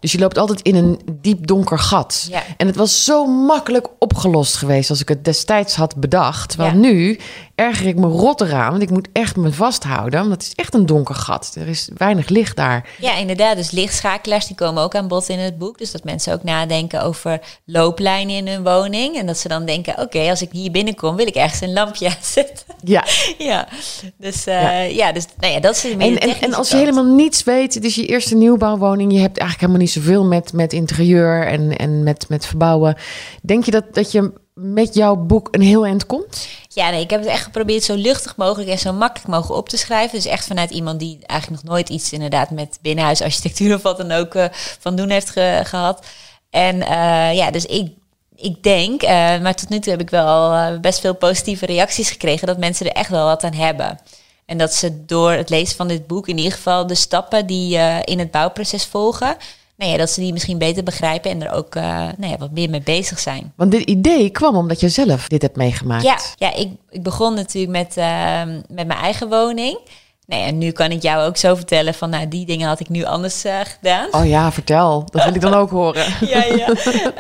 [0.03, 2.27] Dus je loopt altijd in een diep donker gat.
[2.31, 2.43] Ja.
[2.57, 6.57] En het was zo makkelijk opgelost geweest als ik het destijds had bedacht.
[6.57, 6.79] Want ja.
[6.79, 7.19] nu
[7.63, 10.21] erger ik me rot eraan, want ik moet echt me vasthouden.
[10.21, 11.57] Want het is echt een donker gat.
[11.61, 12.89] Er is weinig licht daar.
[12.99, 13.57] Ja, inderdaad.
[13.57, 15.79] Dus lichtschakelaars die komen ook aan bod in het boek.
[15.79, 19.17] Dus dat mensen ook nadenken over looplijnen in hun woning.
[19.17, 22.07] En dat ze dan denken, oké, als ik hier binnenkom, wil ik ergens een lampje
[22.17, 22.67] aanzetten.
[22.85, 23.05] Ja.
[23.39, 23.69] ja.
[24.17, 24.81] Dus, uh, ja.
[24.81, 25.13] ja.
[25.13, 28.07] dus nou ja, dat is en, en, en als je helemaal niets weet, is je
[28.07, 32.47] eerste nieuwbouwwoning, je hebt eigenlijk helemaal niet zoveel met, met interieur en, en met, met
[32.47, 32.97] verbouwen.
[33.43, 36.49] Denk je dat, dat je met jouw boek een heel eind komt?
[36.69, 39.69] Ja, nee, ik heb het echt geprobeerd zo luchtig mogelijk en zo makkelijk mogelijk op
[39.69, 40.17] te schrijven.
[40.17, 44.13] Dus echt vanuit iemand die eigenlijk nog nooit iets inderdaad met binnenhuisarchitectuur of wat dan
[44.13, 46.07] ook uh, van doen heeft ge gehad.
[46.51, 47.93] En uh, ja, dus ik,
[48.37, 49.09] ik denk, uh,
[49.41, 52.93] maar tot nu toe heb ik wel best veel positieve reacties gekregen dat mensen er
[52.93, 54.01] echt wel wat aan hebben.
[54.47, 57.79] En dat ze door het lezen van dit boek in ieder geval de stappen die
[58.05, 59.37] in het bouwproces volgen,
[59.83, 61.83] nou ja, dat ze die misschien beter begrijpen en er ook uh,
[62.17, 63.53] nou ja, wat meer mee bezig zijn.
[63.57, 66.03] Want dit idee kwam omdat je zelf dit hebt meegemaakt.
[66.03, 69.79] Ja, ja ik, ik begon natuurlijk met, uh, met mijn eigen woning.
[70.27, 72.89] Nee, en nu kan ik jou ook zo vertellen van, nou, die dingen had ik
[72.89, 74.09] nu anders uh, gedaan.
[74.11, 75.05] Oh ja, vertel.
[75.11, 76.05] Dat wil ik dan ook horen.
[76.35, 76.67] ja, ja.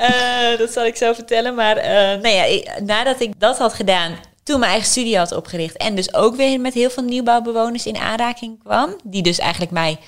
[0.62, 1.54] dat zal ik zo vertellen.
[1.54, 1.74] Maar
[2.22, 5.94] nou ja, ik, nadat ik dat had gedaan, toen mijn eigen studie had opgericht en
[5.94, 9.98] dus ook weer met heel veel nieuwbouwbewoners in aanraking kwam, die dus eigenlijk mij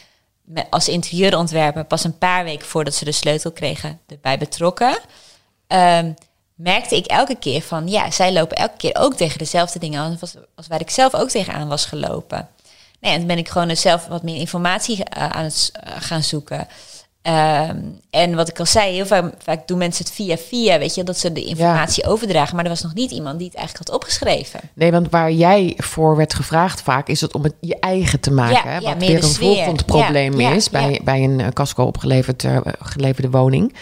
[0.70, 4.98] als interieurontwerper pas een paar weken voordat ze de sleutel kregen erbij betrokken.
[5.68, 6.14] Um,
[6.54, 10.18] merkte ik elke keer van, ja, zij lopen elke keer ook tegen dezelfde dingen aan
[10.20, 12.48] als, als waar ik zelf ook tegenaan was gelopen.
[13.00, 16.22] Nee, en toen ben ik gewoon zelf wat meer informatie uh, aan het uh, gaan
[16.22, 16.68] zoeken.
[17.26, 20.94] Um, en wat ik al zei, heel vaak, vaak doen mensen het via via, weet
[20.94, 22.10] je, dat ze de informatie ja.
[22.10, 22.56] overdragen.
[22.56, 24.60] Maar er was nog niet iemand die het eigenlijk had opgeschreven.
[24.74, 28.30] Nee, want waar jij voor werd gevraagd vaak, is het om het je eigen te
[28.30, 28.70] maken.
[28.70, 32.58] Ja, wat ja, weer een volgend probleem is bij, bij een uh, casco opgeleverd uh,
[32.78, 33.74] geleverde woning.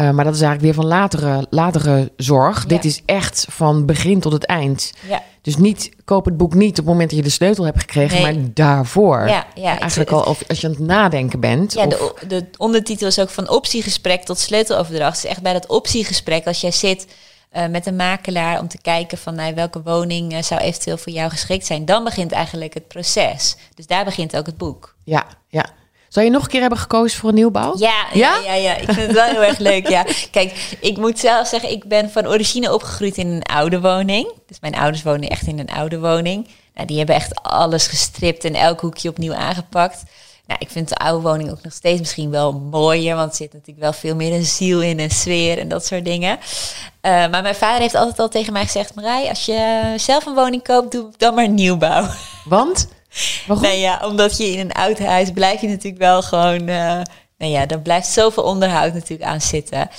[0.00, 2.66] Uh, maar dat is eigenlijk weer van latere, latere zorg.
[2.66, 4.92] Dit is echt van begin tot het eind.
[5.08, 5.22] Ja.
[5.42, 8.22] Dus niet, koop het boek niet op het moment dat je de sleutel hebt gekregen,
[8.22, 8.34] nee.
[8.34, 9.28] maar daarvoor.
[9.28, 11.72] Ja, ja, Eigenlijk al of als je aan het nadenken bent.
[11.72, 12.12] Ja, of...
[12.20, 15.22] de, de ondertitel is ook van optiegesprek tot sleuteloverdracht.
[15.22, 17.06] Dus echt bij dat optiegesprek, als jij zit
[17.56, 21.12] uh, met een makelaar om te kijken van nou, welke woning uh, zou eventueel voor
[21.12, 23.56] jou geschikt zijn, dan begint eigenlijk het proces.
[23.74, 24.94] Dus daar begint ook het boek.
[25.04, 25.66] Ja, ja.
[26.12, 27.74] Zou je nog een keer hebben gekozen voor een nieuwbouw?
[27.76, 29.88] Ja, ja, ja, ja, ik vind het wel heel erg leuk.
[29.88, 30.06] Ja.
[30.30, 34.32] Kijk, ik moet zelf zeggen, ik ben van origine opgegroeid in een oude woning.
[34.46, 36.48] Dus mijn ouders wonen echt in een oude woning.
[36.74, 40.02] Nou, die hebben echt alles gestript en elk hoekje opnieuw aangepakt.
[40.46, 43.52] Nou, ik vind de oude woning ook nog steeds misschien wel mooier, want er zit
[43.52, 46.38] natuurlijk wel veel meer een ziel in en sfeer en dat soort dingen.
[46.38, 46.40] Uh,
[47.02, 50.62] maar mijn vader heeft altijd al tegen mij gezegd: Marij, als je zelf een woning
[50.62, 52.06] koopt, doe dan maar nieuwbouw.
[52.44, 52.88] Want?
[53.46, 53.66] Waarom?
[53.66, 56.68] Nee, ja, omdat je in een oud huis blijf je natuurlijk wel gewoon.
[56.68, 57.00] Uh,
[57.38, 59.90] nou ja, er blijft zoveel onderhoud natuurlijk aan zitten.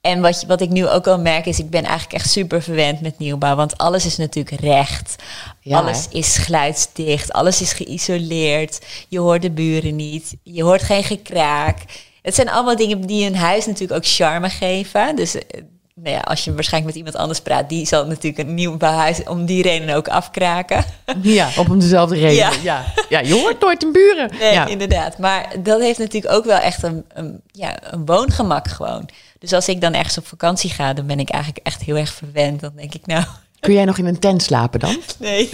[0.00, 3.00] En wat, wat ik nu ook al merk is, ik ben eigenlijk echt super verwend
[3.00, 3.56] met nieuwbouw.
[3.56, 5.16] Want alles is natuurlijk recht.
[5.60, 6.18] Ja, alles hè?
[6.18, 7.32] is geluidsdicht.
[7.32, 8.80] Alles is geïsoleerd.
[9.08, 10.36] Je hoort de buren niet.
[10.42, 11.78] Je hoort geen gekraak.
[12.22, 15.16] Het zijn allemaal dingen die een huis natuurlijk ook charme geven.
[15.16, 15.60] Dus eh,
[16.00, 19.46] nou ja, als je waarschijnlijk met iemand anders praat, die zal natuurlijk een nieuwbouwhuis om
[19.46, 20.84] die reden ook afkraken.
[21.22, 22.34] Ja, op om dezelfde reden.
[22.34, 22.50] Ja.
[22.62, 22.84] Ja.
[23.08, 23.18] Ja.
[23.18, 24.30] je hoort nooit een buren.
[24.38, 24.66] Nee, ja.
[24.66, 25.18] inderdaad.
[25.18, 29.08] Maar dat heeft natuurlijk ook wel echt een, een, ja, een woongemak gewoon.
[29.38, 32.12] Dus als ik dan ergens op vakantie ga, dan ben ik eigenlijk echt heel erg
[32.12, 32.60] verwend.
[32.60, 33.24] Dan denk ik, nou,
[33.60, 34.96] Kun jij nog in een tent slapen dan?
[35.18, 35.50] nee.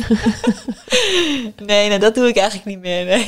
[1.67, 3.05] nee, nou, dat doe ik eigenlijk niet meer.
[3.05, 3.27] Nee,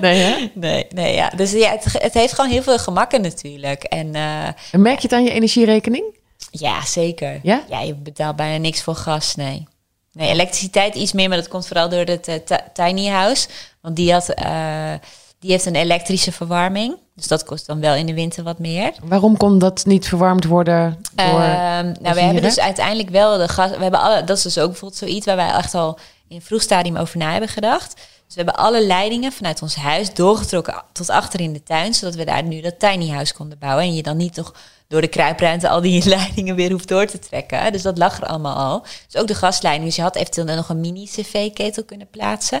[0.00, 0.50] Nee, hè?
[0.54, 1.32] nee, nee ja.
[1.36, 3.82] Dus ja, het, het heeft gewoon heel veel gemakken natuurlijk.
[3.82, 6.04] En eh, En merk je het aan je energierekening?
[6.50, 7.40] Ja, zeker.
[7.42, 7.62] Ja?
[7.68, 9.66] Ja, je betaalt bijna niks voor gas, nee.
[10.12, 13.48] Nee, elektriciteit iets meer, maar dat komt vooral door het eh, ti- tiny house.
[13.80, 14.92] Want die, had, eh,
[15.38, 16.96] die heeft een elektrische verwarming.
[17.14, 18.92] Dus dat kost dan wel in de winter wat meer.
[19.04, 21.26] Waarom kon dat niet verwarmd worden door...
[21.26, 23.70] Ehm, nou, we hebben dus uiteindelijk wel de gas.
[23.70, 26.62] We hebben alle, dat is dus ook bijvoorbeeld zoiets waar wij echt al in vroeg
[26.62, 27.94] stadium over na hebben gedacht.
[27.94, 32.14] Dus we hebben alle leidingen vanuit ons huis doorgetrokken tot achter in de tuin, zodat
[32.14, 33.84] we daar nu dat tiny house konden bouwen.
[33.84, 34.54] En je dan niet nog
[34.88, 37.72] door de kruipruimte al die leidingen weer hoeft door te trekken.
[37.72, 38.84] Dus dat lag er allemaal al.
[39.10, 39.86] Dus ook de gasleiding.
[39.86, 42.60] Dus je had eventueel nog een mini cv-ketel kunnen plaatsen.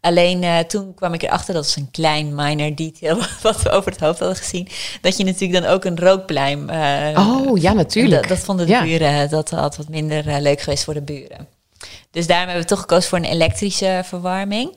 [0.00, 3.90] Alleen eh, toen kwam ik erachter, dat is een klein minor detail wat we over
[3.92, 4.68] het hoofd hadden gezien,
[5.00, 6.68] dat je natuurlijk dan ook een rookpluim.
[6.68, 8.20] eh, Oh, ja, natuurlijk.
[8.20, 8.82] Dat, dat vonden de Ja.
[8.82, 11.48] buren, dat had wat minder eh, leuk geweest voor de buren.
[12.10, 14.76] Dus daarom hebben we toch gekozen voor een elektrische verwarming.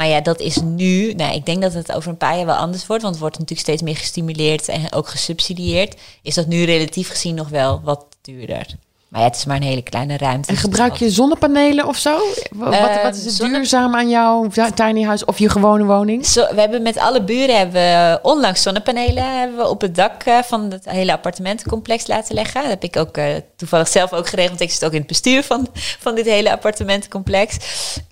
[0.00, 2.54] Maar ja, dat is nu, nou, ik denk dat het over een paar jaar wel
[2.54, 5.94] anders wordt, want het wordt natuurlijk steeds meer gestimuleerd en ook gesubsidieerd.
[6.22, 8.66] Is dat nu relatief gezien nog wel wat duurder.
[9.08, 10.48] Maar ja, het is maar een hele kleine ruimte.
[10.50, 12.18] En gebruik je zonnepanelen of zo?
[12.50, 16.26] Wat, Eh, wat is het zonne- duurzaam aan jouw tiny house of je gewone woning?
[16.26, 20.22] Zo, we hebben met alle buren hebben we onlangs zonnepanelen hebben we op het dak
[20.22, 22.60] eh, van het hele appartementencomplex laten leggen.
[22.60, 24.58] Dat heb ik ook eh, toevallig zelf ook geregeld.
[24.58, 27.56] want Ik zit ook in het bestuur van, van dit hele appartementencomplex.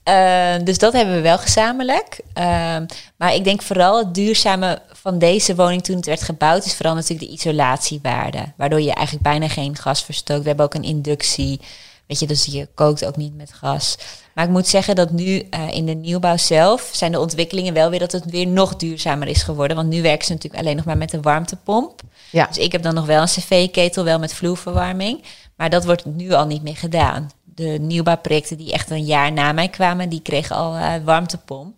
[0.08, 2.20] Eh, dus dat hebben we wel gezamenlijk.
[2.32, 6.74] Ehm, maar ik denk vooral het duurzame van deze woning toen het werd gebouwd, is
[6.74, 8.44] vooral natuurlijk de isolatiewaarde.
[8.56, 10.42] Waardoor je eigenlijk bijna geen gas verstookt.
[10.42, 11.60] We hebben ook een inductie.
[12.06, 13.96] Weet je, dus je kookt ook niet met gas.
[14.34, 17.90] Maar ik moet zeggen dat nu eh, in de nieuwbouw zelf zijn de ontwikkelingen wel
[17.90, 19.76] weer dat het weer nog duurzamer is geworden.
[19.76, 22.00] Want nu werken ze natuurlijk alleen nog maar met de warmtepomp.
[22.30, 22.46] Ja.
[22.46, 25.22] Dus ik heb dan nog wel een cv-ketel, wel met vloerverwarming.
[25.56, 27.30] Maar dat wordt nu al niet meer gedaan.
[27.58, 31.74] De nieuwbouwprojecten die echt een jaar na mij kwamen, die kregen al eh, warmtepomp.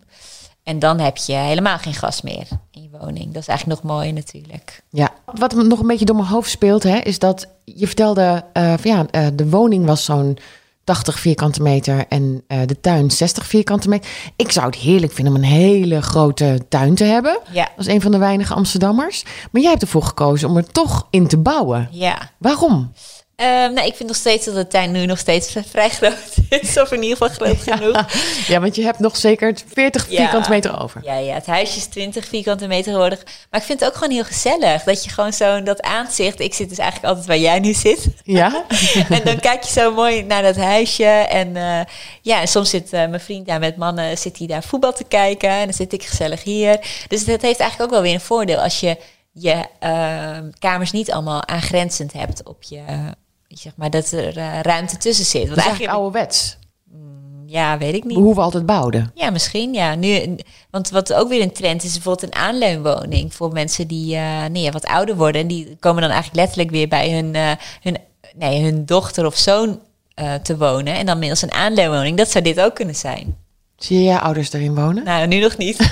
[0.63, 3.33] En dan heb je helemaal geen gas meer in je woning.
[3.33, 4.83] Dat is eigenlijk nog mooi natuurlijk.
[4.89, 8.43] Ja, wat me nog een beetje door mijn hoofd speelt, hè, is dat je vertelde,
[8.53, 10.37] eh, van ja, eh, de woning was zo'n
[10.83, 14.11] 80 vierkante meter en de tuin 60 vierkante meter.
[14.35, 17.39] Ik zou het heerlijk vinden om een hele grote tuin te hebben.
[17.51, 19.23] Ja, Als een van de weinige Amsterdammers.
[19.51, 21.87] Maar jij hebt ervoor gekozen om er toch in te bouwen.
[21.91, 22.29] ja.
[22.37, 22.91] Waarom?
[23.35, 26.79] Ehm, nou, ik vind nog steeds dat de tuin nu nog steeds vrij groot is.
[26.79, 28.05] Of in ieder geval groot genoeg.
[28.47, 30.17] Ja, want je hebt nog zeker 40 Ja.
[30.17, 31.01] vierkante meter over.
[31.03, 33.19] Ja, ja, het huisje is 20 vierkante meter geworden.
[33.49, 34.83] Maar ik vind het ook gewoon heel gezellig.
[34.83, 36.39] Dat je gewoon zo dat aanzicht.
[36.39, 38.07] Ik zit dus eigenlijk altijd waar jij nu zit.
[38.23, 38.63] Ja?
[39.09, 41.05] en dan kijk je zo mooi naar dat huisje.
[41.29, 41.79] En eh,
[42.21, 45.03] ja, en soms zit eh, mijn vriend daar met mannen, zit hij daar voetbal te
[45.03, 45.49] kijken.
[45.49, 46.79] En dan zit ik gezellig hier.
[47.07, 48.97] Dus dat heeft eigenlijk ook wel weer een voordeel als je
[49.33, 52.81] je eh, kamers niet allemaal aangrenzend hebt op je.
[53.57, 55.41] Zeg maar dat er eh, ruimte tussen zit.
[55.41, 56.57] Want Dat is eigenlijk ouderwets.
[57.45, 58.17] ja, weet ik niet.
[58.17, 59.11] We hoeven altijd bouwden.
[59.13, 59.73] Ja, misschien.
[59.73, 59.95] Ja.
[59.95, 60.35] Nu,
[60.69, 64.71] want wat ook weer een trend is, bijvoorbeeld een aanleunwoning voor mensen die eh, nee,
[64.71, 65.41] wat ouder worden.
[65.41, 67.97] En die komen dan eigenlijk letterlijk weer bij hun, eh, hun,
[68.35, 69.79] nee, hun dochter of zoon
[70.43, 70.93] te wonen.
[70.95, 72.17] En dan middels een aanleunwoning.
[72.17, 73.37] Dat zou dit ook kunnen zijn.
[73.77, 75.03] Zie je jij ouders erin wonen?
[75.03, 75.91] Nou, nu nog niet.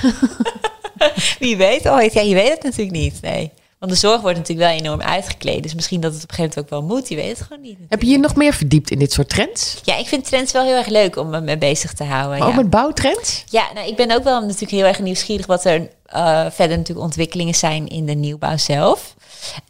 [1.38, 2.12] Wie weet ooit.
[2.12, 3.20] Ja, je weet het natuurlijk niet.
[3.22, 3.50] Nee.
[3.80, 5.62] Want de zorg wordt natuurlijk wel enorm uitgekleed.
[5.62, 7.08] Dus misschien dat het op een gegeven moment ook wel moet.
[7.08, 7.78] Je weet het gewoon niet.
[7.88, 9.80] Heb je je nog meer verdiept in dit soort trends?
[9.84, 12.38] Ja, ik vind trends wel heel erg leuk om me mee bezig te houden.
[12.38, 12.60] Maar ook ja.
[12.60, 13.44] met bouwtrends?
[13.48, 17.06] Ja, nou, ik ben ook wel natuurlijk heel erg nieuwsgierig wat er eh, verder natuurlijk
[17.06, 19.14] ontwikkelingen zijn in de nieuwbouw zelf.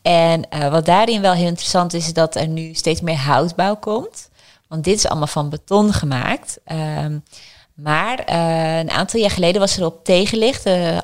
[0.03, 3.77] En eh, wat daarin wel heel interessant is, is dat er nu steeds meer houtbouw
[3.77, 4.29] komt.
[4.69, 6.59] Want dit is allemaal van beton gemaakt.
[6.65, 7.19] Ehm,
[7.75, 11.01] maar eh, een aantal jaar geleden was er op tegenlicht, de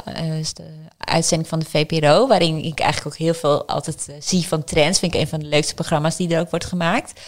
[0.98, 4.98] uitzending van de VPRO, waarin ik eigenlijk ook heel veel altijd eh, zie van trends.
[4.98, 7.20] Vind ik een van de leukste programma's die er ook wordt gemaakt.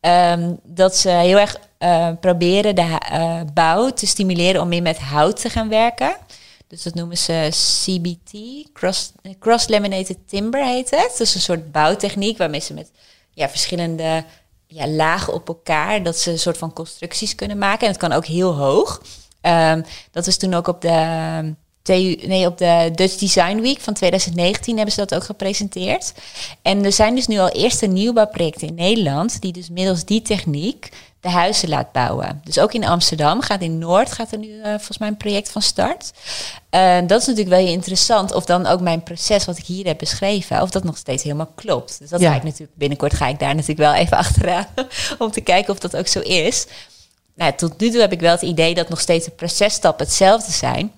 [0.00, 4.98] Ehm, dat ze heel erg eh, proberen de eh, bouw te stimuleren om meer met
[4.98, 6.16] hout te gaan werken.
[6.66, 8.32] Dus dat noemen ze CBT,
[8.72, 11.14] cross, cross laminated timber heet het.
[11.18, 12.90] Dus een soort bouwtechniek waarmee ze met
[13.30, 14.24] ja, verschillende
[14.66, 17.80] ja, lagen op elkaar, dat ze een soort van constructies kunnen maken.
[17.86, 19.02] En het kan ook heel hoog.
[19.40, 21.54] Ehm, dat was toen ook op de
[21.84, 26.12] TU, nee, op de Dutch Design Week van 2019 hebben ze dat ook gepresenteerd.
[26.62, 30.88] En er zijn dus nu al eerste nieuwbouwprojecten in Nederland die dus middels die techniek
[31.20, 32.40] de huizen laat bouwen.
[32.44, 35.50] Dus ook in Amsterdam gaat in Noord gaat er nu uh, volgens mij een project
[35.50, 36.12] van start.
[36.70, 38.32] Uh, dat is natuurlijk wel interessant.
[38.32, 41.52] Of dan ook mijn proces wat ik hier heb beschreven, of dat nog steeds helemaal
[41.54, 41.98] klopt.
[41.98, 42.30] Dus dat Ja.
[42.30, 44.66] ga ik natuurlijk binnenkort ga ik daar natuurlijk wel even achteraan
[45.18, 46.66] om te kijken of dat ook zo is.
[47.34, 50.52] Nou, tot nu toe heb ik wel het idee dat nog steeds de processtappen hetzelfde
[50.52, 50.92] zijn.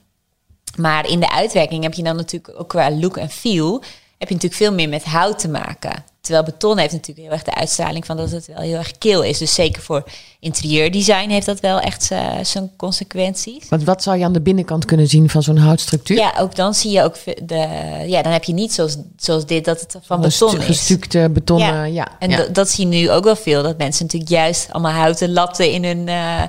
[0.76, 3.72] Maar in de uitwerking heb je dan natuurlijk ook qua look en feel...
[4.18, 6.04] heb je natuurlijk veel meer met hout te maken.
[6.20, 9.22] Terwijl beton heeft natuurlijk heel erg de uitstraling van dat het wel heel erg kil
[9.22, 9.38] is.
[9.38, 10.04] Dus zeker voor
[10.40, 13.68] interieurdesign heeft dat wel echt eh, zijn consequenties.
[13.68, 16.16] Want wat zou je aan de binnenkant kunnen zien van zo'n houtstructuur?
[16.16, 17.68] Ja, ook dan zie je ook de...
[18.06, 20.64] Ja, dan heb je niet zoals, zoals dit dat het van beton is.
[20.64, 21.84] Gestukte betonnen, ja.
[21.84, 22.08] Ja.
[22.18, 22.36] En ja.
[22.36, 23.62] dat- dat zie je nu ook wel veel.
[23.62, 26.42] Dat mensen natuurlijk juist allemaal houten latten in hun eh,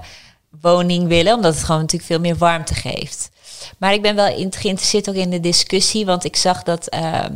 [0.61, 1.33] woning willen.
[1.35, 3.29] Omdat het gewoon natuurlijk veel meer warmte geeft.
[3.77, 6.05] Maar ik ben wel geïnteresseerd ook in de discussie.
[6.05, 7.33] Want ik zag dat ehm,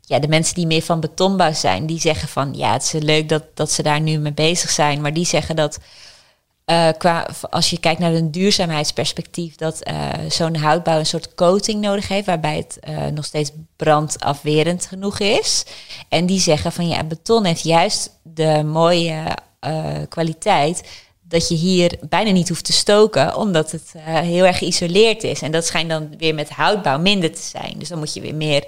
[0.00, 1.86] ja, de mensen die meer van betonbouw zijn...
[1.86, 5.00] die zeggen van ja, het is leuk dat, dat ze daar nu mee bezig zijn.
[5.00, 5.78] Maar die zeggen dat...
[6.64, 11.80] eh, qua, als je kijkt naar een duurzaamheidsperspectief, dat eh, zo'n houtbouw een soort coating
[11.80, 15.64] nodig heeft, waarbij het eh, nog steeds brandafwerend genoeg is.
[16.08, 19.36] En die zeggen van ja, beton heeft juist de mooie
[20.08, 20.82] kwaliteit
[21.28, 25.42] dat je hier bijna niet hoeft te stoken, omdat het eh, heel erg geïsoleerd is.
[25.42, 27.74] En dat schijnt dan weer met houtbouw minder te zijn.
[27.78, 28.64] Dus dan moet je weer meer,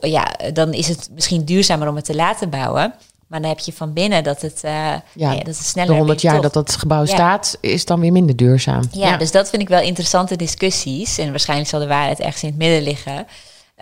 [0.00, 2.94] ja, dan is het misschien duurzamer om het te laten bouwen.
[3.26, 6.22] Maar dan heb je van binnen dat het, eh, ja, dat het sneller de 100
[6.22, 7.06] weer jaar dat dat gebouw Ja.
[7.06, 8.82] staat, is dan weer minder duurzaam.
[8.90, 11.18] Ja, dus dat vind ik wel interessante discussies.
[11.18, 13.26] En waarschijnlijk zal de waarheid ergens in het midden liggen.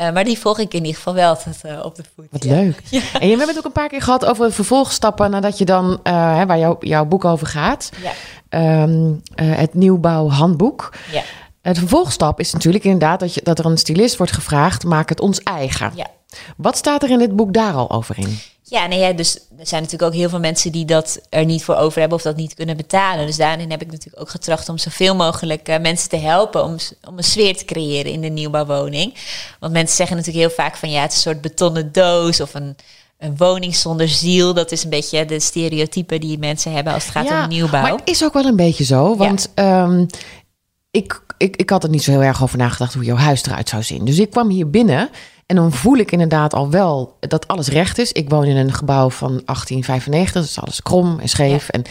[0.00, 2.26] Eh, maar die volg ik in ieder geval wel tot, eh, op de voet.
[2.30, 2.54] Wat ja.
[2.54, 2.82] leuk.
[3.20, 6.00] En je hebt het ook een paar keer gehad over de vervolgstappen nadat je dan,
[6.02, 8.12] eh, hè, waar jouw jouw boek over gaat, Ja,
[8.48, 10.92] ehm, eh, het nieuwbouwhandboek.
[11.12, 11.22] ja,
[11.62, 15.20] Het vervolgstap is natuurlijk inderdaad dat, je, dat er een stylist wordt gevraagd, maak het
[15.20, 15.92] ons eigen.
[15.94, 16.06] ja.
[16.56, 18.38] Wat staat er in dit boek daar al over in?
[18.70, 21.64] Ja, nee, ja, dus er zijn natuurlijk ook heel veel mensen die dat er niet
[21.64, 23.26] voor over hebben of dat niet kunnen betalen.
[23.26, 26.76] Dus daarin heb ik natuurlijk ook getracht om zoveel mogelijk eh, mensen te helpen om,
[27.08, 29.14] om een sfeer te creëren in de nieuwbouwwoning.
[29.60, 32.54] Want mensen zeggen natuurlijk heel vaak van ja, het is een soort betonnen doos of
[32.54, 32.76] een,
[33.18, 34.54] een woning zonder ziel.
[34.54, 37.82] Dat is een beetje de stereotype die mensen hebben als het gaat om nieuwbouw.
[37.82, 40.06] maar het is ook wel een beetje zo, want ehm,
[40.90, 43.68] ik, ik, ik had er niet zo heel erg over nagedacht hoe jouw huis eruit
[43.68, 44.04] zou zien.
[44.04, 45.10] Dus ik kwam hier binnen
[45.50, 48.12] en dan voel ik inderdaad al wel dat alles recht is.
[48.12, 51.68] Ik woon in een gebouw van 1895, dus alles krom en scheef.
[51.68, 51.82] En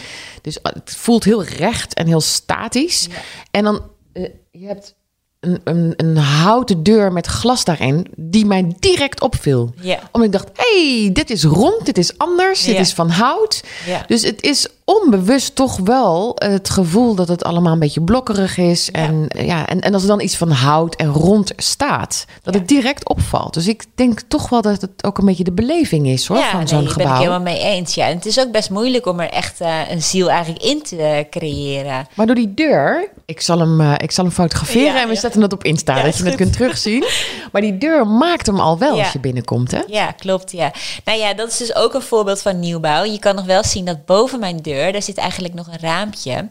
[0.41, 3.07] dus het voelt heel recht en heel statisch.
[3.09, 3.15] Ja.
[3.51, 3.81] En dan,
[4.13, 4.95] eh, je hebt
[5.39, 9.73] een, een, een houten deur met glas daarin, die mij direct opviel.
[9.81, 9.99] Ja.
[10.11, 13.63] Omdat ik dacht, hey, dit is rond, dit is anders, dit is van hout.
[13.85, 14.03] Ja.
[14.07, 18.91] Dus het is onbewust toch wel het gevoel dat het allemaal een beetje blokkerig is.
[18.91, 22.59] En, ja, en, en als er dan iets van hout en rond staat, dat Ja.
[22.59, 23.53] het direct opvalt.
[23.53, 26.57] Dus ik denk toch wel dat het ook een beetje de beleving is hoor, van
[26.57, 27.17] nee, zo'n daar ben ik gebouw.
[27.17, 27.93] helemaal mee eens.
[27.95, 30.83] Ja, en het is ook best moeilijk om er echt eh, een ziel eigenlijk in
[30.83, 32.07] te creëren.
[32.15, 35.13] Maar door die deur, ik zal hem, eh, ik zal hem fotograferen Ja, en we
[35.13, 35.19] ja.
[35.19, 37.03] zetten het op Insta, Ja, dat je het kunt terugzien.
[37.51, 39.03] Maar die deur maakt hem al wel Ja.
[39.03, 39.79] als je binnenkomt, hè?
[39.87, 40.51] Ja, klopt.
[40.51, 40.71] Ja.
[41.05, 43.03] Nou ja, dat is dus ook een voorbeeld van nieuwbouw.
[43.03, 46.47] Je kan nog wel zien dat boven mijn deur, daar zit eigenlijk nog een raampje.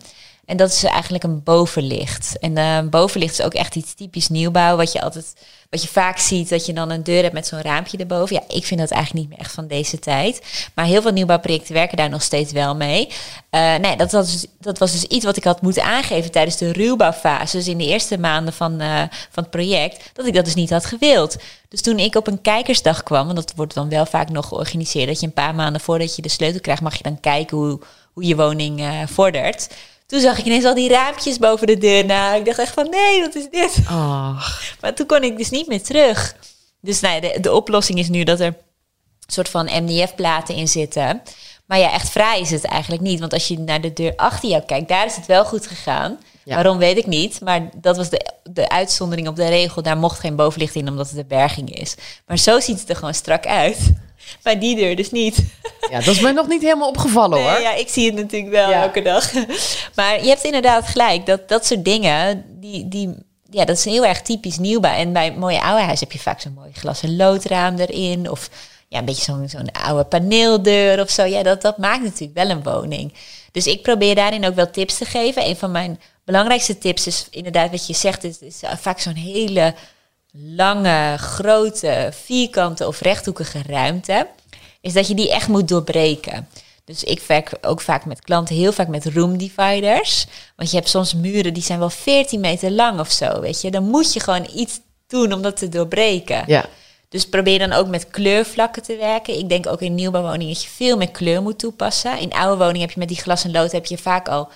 [0.48, 2.38] En dat is eigenlijk een bovenlicht.
[2.38, 5.34] En eh bovenlicht is ook echt iets typisch nieuwbouw, wat je altijd,
[5.70, 8.36] wat je vaak ziet, dat je dan een deur hebt met zo'n raampje erboven.
[8.36, 10.42] Ja, ik vind dat eigenlijk niet meer echt van deze tijd.
[10.74, 13.08] Maar heel veel nieuwbouwprojecten werken daar nog steeds wel mee.
[13.50, 16.56] Eh, nee, dat was, dus, dat was dus iets wat ik had moeten aangeven tijdens
[16.56, 17.56] de ruwbouwfase.
[17.56, 20.70] Dus in de eerste maanden van, eh, van het project, dat ik dat dus niet
[20.70, 21.36] had gewild.
[21.68, 25.06] Dus toen ik op een kijkersdag kwam, want dat wordt dan wel vaak nog georganiseerd,
[25.06, 27.80] dat je een paar maanden voordat je de sleutel krijgt, mag je dan kijken hoe,
[28.18, 29.68] hoe je woning eh, vordert.
[30.06, 32.04] Toen zag ik ineens al die raampjes boven de deur.
[32.04, 33.88] Nou, ik dacht echt van nee, wat is dit?
[34.80, 36.36] Maar toen kon ik dus niet meer terug.
[36.80, 38.54] Dus nou, de, de oplossing is nu dat er een
[39.26, 41.22] soort van MDF-platen in zitten.
[41.66, 43.20] Maar ja, echt vrij is het eigenlijk niet.
[43.20, 46.18] Want als je naar de deur achter jou kijkt, daar is het wel goed gegaan.
[46.44, 46.54] Ja.
[46.54, 47.40] Waarom weet ik niet.
[47.40, 49.82] Maar dat was de, de uitzondering op de regel.
[49.82, 51.94] Daar mocht geen bovenlicht in, omdat het de berging is.
[52.26, 53.92] Maar zo ziet het er gewoon strak uit.
[54.42, 55.36] Bij die deur dus niet.
[55.90, 57.52] ja, dat is me nog niet helemaal opgevallen hoor.
[57.52, 58.82] Nee, ja, ik zie het natuurlijk wel Ja.
[58.82, 59.32] elke dag.
[59.94, 61.26] Maar je hebt inderdaad gelijk.
[61.26, 63.14] Dat, dat soort dingen, die, die,
[63.50, 64.94] ja, dat is heel erg typisch nieuwbouw.
[64.94, 68.30] En bij mooie oude huis heb je vaak zo'n mooi glas- en loodraam erin.
[68.30, 68.48] Of
[68.88, 71.24] ja, een beetje zo'n zo'n oude paneeldeur of zo.
[71.24, 73.12] Ja, dat, dat maakt natuurlijk wel een woning.
[73.52, 75.46] Dus ik probeer daarin ook wel tips te geven.
[75.46, 78.24] Een van mijn belangrijkste tips is inderdaad wat je zegt.
[78.24, 79.74] is, is vaak zo'n hele
[80.32, 84.26] lange, grote, vierkante of rechthoekige ruimte.
[84.80, 86.48] Is dat je die echt moet doorbreken.
[86.84, 90.26] Dus ik werk ook vaak met klanten, heel vaak met room dividers.
[90.56, 93.70] Want je hebt soms muren die zijn wel 14 meter lang of zo, weet je.
[93.70, 96.42] Dan moet je gewoon iets doen om dat te doorbreken.
[96.46, 96.64] Ja.
[97.08, 99.38] Dus probeer dan ook met kleurvlakken te werken.
[99.38, 102.18] Ik denk ook in nieuwbouwwoningen dat je veel meer kleur moet toepassen.
[102.18, 104.48] In oude woningen heb je met die glas en lood heb je vaak al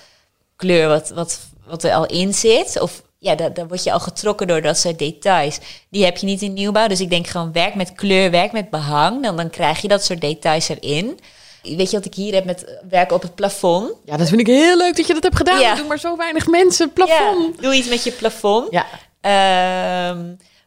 [0.56, 2.80] kleur wat, wat, wat er al in zit.
[2.80, 5.58] Of ja, daar word je al getrokken door dat soort details.
[5.90, 6.86] Die heb je niet in nieuwbouw.
[6.86, 9.22] Dus ik denk gewoon werk met kleur, werk met behang.
[9.22, 11.18] Dan, dan krijg je dat soort details erin.
[11.62, 13.90] Weet je wat ik hier heb met werken op het plafond?
[14.04, 15.60] Ja, dat vind ik heel leuk dat je dat hebt gedaan.
[15.60, 15.74] Ja.
[15.74, 16.92] Doen maar zo weinig mensen.
[16.92, 17.54] Plafond.
[17.56, 18.68] Ja, doe iets met je plafond.
[18.70, 18.86] Ja.
[19.20, 20.18] Ehm,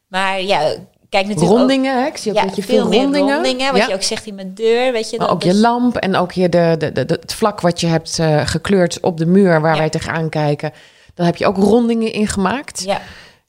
[0.08, 0.60] maar ja,
[1.10, 2.08] kijk natuurlijk Rondingen, hè?
[2.08, 3.34] ik zie ook ja, dat je veel rondingen.
[3.34, 3.72] rondingen.
[3.72, 3.88] Wat Ja.
[3.88, 5.18] je ook zegt in mijn deur, weet je.
[5.18, 8.20] Maar ook je lamp en ook hier de, de, de, het vlak wat je hebt
[8.20, 10.72] eh, gekleurd op de muur waar wij tegenaan kijken.
[11.16, 12.84] Daar heb je ook rondingen in gemaakt.
[12.84, 13.02] Ja,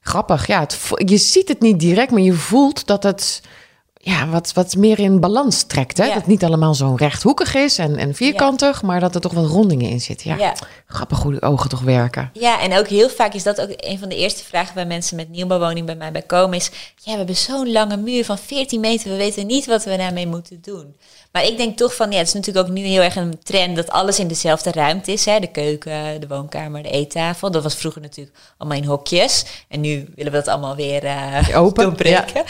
[0.07, 0.61] Grappig, ja.
[0.61, 3.43] Het, je ziet het niet direct, maar je voelt dat het
[3.95, 5.97] ja, wat, wat meer in balans trekt.
[5.97, 6.05] Hè?
[6.05, 6.09] Ja.
[6.09, 9.47] Dat het niet allemaal zo rechthoekig is en, en vierkantig, maar dat er toch wat
[9.47, 10.31] rondingen in zitten.
[10.31, 10.37] Ja.
[10.37, 10.55] ja.
[10.87, 12.31] Grappig hoe die ogen toch werken.
[12.33, 15.17] Ja, en ook heel vaak is dat ook een van de eerste vragen bij mensen
[15.17, 18.81] met nieuwbouwwoning bij mij bij komen is, ja, we hebben zo'n lange muur van 14
[18.81, 20.97] meter, we weten niet wat we daarmee moeten doen.
[21.37, 23.77] Maar ik denk toch van, ja, het is natuurlijk ook nu heel erg een trend
[23.77, 25.25] dat alles in dezelfde ruimte is.
[25.25, 25.41] Hè?
[25.41, 27.51] De keuken, de woonkamer, de eettafel.
[27.51, 29.45] Dat was vroeger natuurlijk allemaal in hokjes.
[29.69, 32.45] En nu willen we dat allemaal weer eh Open, doorbreken.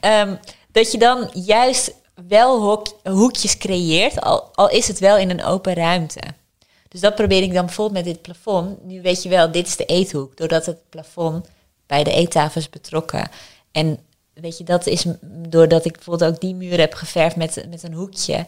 [0.00, 0.34] Ehm,
[0.72, 1.94] dat je dan juist
[2.28, 6.20] wel hok, hoekjes creëert, al, al is het wel in een open ruimte.
[6.88, 8.84] Dus dat probeer ik dan bijvoorbeeld met dit plafond.
[8.84, 10.36] Nu weet je wel, dit is de eethoek.
[10.36, 11.48] Doordat het plafond
[11.86, 13.30] bij de eettafel is betrokken.
[13.72, 13.98] En
[14.34, 15.04] weet je, dat is
[15.48, 18.46] doordat ik bijvoorbeeld ook die muur heb geverfd met, met een hoekje.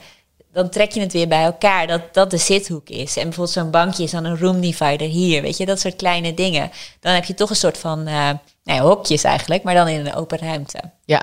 [0.53, 3.17] Dan trek je het weer bij elkaar, dat dat de zithoek is.
[3.17, 5.43] En bijvoorbeeld zo'n bankje is dan een room divider hier.
[5.43, 6.71] Weet je, dat soort kleine dingen.
[7.01, 8.31] Dan heb je toch een soort van, eh
[8.65, 10.81] nou ja, hokjes eigenlijk, maar dan in een open ruimte.
[11.05, 11.23] Ja,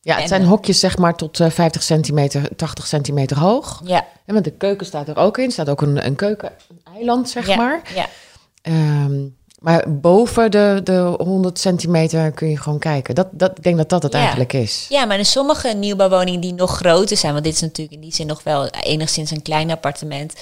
[0.00, 3.80] ja het En, zijn eh, hokjes zeg maar tot eh, 50 centimeter, 80 centimeter hoog.
[3.84, 5.50] Ja, En want de keuken staat er ook in.
[5.50, 7.82] staat ook een, een keuken, een eiland zeg ja, maar.
[7.94, 8.06] Ja.
[8.62, 9.22] Ehm,
[9.64, 13.14] maar boven de, de 100 centimeter kun je gewoon kijken.
[13.14, 14.18] Dat, dat, ik denk dat dat het Ja.
[14.18, 14.86] eigenlijk is.
[14.88, 18.14] Ja, maar in sommige nieuwbouwwoningen die nog groter zijn, want dit is natuurlijk in die
[18.14, 20.32] zin nog wel enigszins een klein appartement,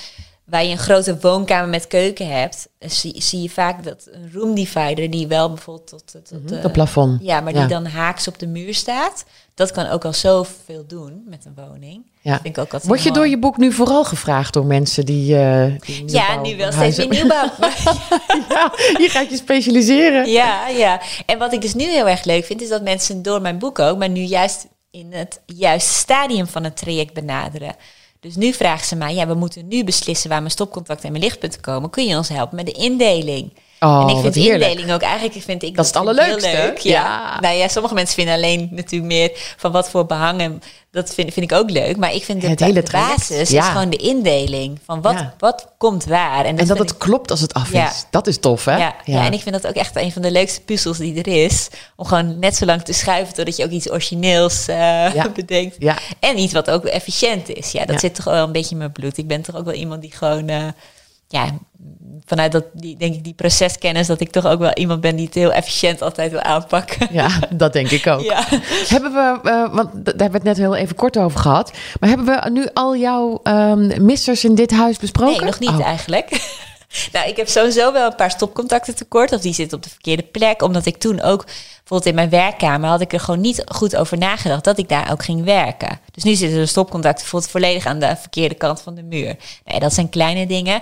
[0.45, 4.55] waar je een grote woonkamer met keuken hebt, zie, zie je vaak dat een room
[4.55, 7.23] divider die wel bijvoorbeeld tot, tot, tot Het eh, plafond.
[7.23, 7.59] ja, maar Ja.
[7.61, 9.25] die dan haaks op de muur staat,
[9.55, 12.11] dat kan ook al zoveel doen met een woning.
[12.21, 12.33] Ja.
[12.41, 13.21] Vind ik ook altijd Word je mooi.
[13.21, 15.37] door je boek nu vooral gevraagd door mensen die.
[15.39, 17.45] eh die Ja, nu wel steeds meer nieuwbouw.
[18.49, 20.31] ja, je gaat je specialiseren.
[20.31, 21.01] Ja, ja.
[21.27, 23.79] En wat ik dus nu heel erg leuk vind, is dat mensen door mijn boek
[23.79, 27.75] ook, maar nu juist in het juiste stadium van het traject benaderen.
[28.23, 31.25] Dus nu vragen ze mij, ja, we moeten nu beslissen waar mijn stopcontact en mijn
[31.25, 31.91] lichtpunten komen.
[31.91, 33.53] Kun je ons helpen met de indeling?
[33.83, 34.71] Oh, en ik vind heerlijk.
[34.71, 36.51] indeling ook eigenlijk vind ik Dat is het ik heel allerleukste.
[36.53, 36.79] leuk.
[36.79, 36.93] Ja.
[36.93, 37.41] Ja.
[37.41, 40.63] Nou ja, sommige mensen vinden alleen natuurlijk meer van wat voor behangen.
[40.91, 41.97] Dat vind, vind ik ook leuk.
[41.97, 43.63] Maar ik vind de, Het hele de basis ja.
[43.63, 45.35] is gewoon de indeling van wat, Ja.
[45.39, 46.45] wat komt waar.
[46.45, 48.05] En dat vind het ik- klopt als het af is.
[48.11, 48.77] Dat is tof, hè?
[48.77, 49.25] ja, ja.
[49.25, 51.69] en ik vind dat ook echt een van de leukste puzzels die er is.
[51.97, 55.29] Om gewoon net zo lang te schuiven totdat je ook iets origineels Ja.
[55.35, 55.77] bedenkt.
[55.79, 55.99] Ja.
[56.21, 57.73] En iets wat ook efficiënt is.
[57.73, 59.19] Ja, dat zit toch wel een beetje in mijn bloed.
[59.19, 60.49] Ik ben toch ook wel iemand die gewoon...
[60.49, 60.65] eh,
[61.33, 61.51] ja,
[62.27, 64.07] vanuit dat, die, denk ik, die proceskennis...
[64.07, 67.09] dat ik toch ook wel iemand ben die het heel efficiënt altijd wil aanpakken.
[67.11, 68.21] Ja, dat denk ik ook.
[68.21, 68.45] Ja.
[68.89, 71.73] Hebben we, eh, want daar hebben we het net heel even kort over gehad.
[72.01, 75.37] Maar hebben we nu al jouw ehm, missers in dit huis besproken?
[75.37, 75.87] Nee, nog niet Oh.
[75.87, 76.31] eigenlijk.
[77.13, 79.33] nou, ik heb sowieso wel een paar stopcontacten tekort.
[79.33, 80.63] Of die zitten op de verkeerde plek.
[80.63, 84.19] Omdat ik toen ook, bijvoorbeeld in mijn werkkamer, had ik er gewoon niet goed over
[84.19, 86.01] nagedacht dat ik daar ook ging werken.
[86.11, 89.37] Dus nu zitten de stopcontacten bijvoorbeeld volledig aan de verkeerde kant van de muur.
[89.65, 90.81] Nee, dat zijn kleine dingen.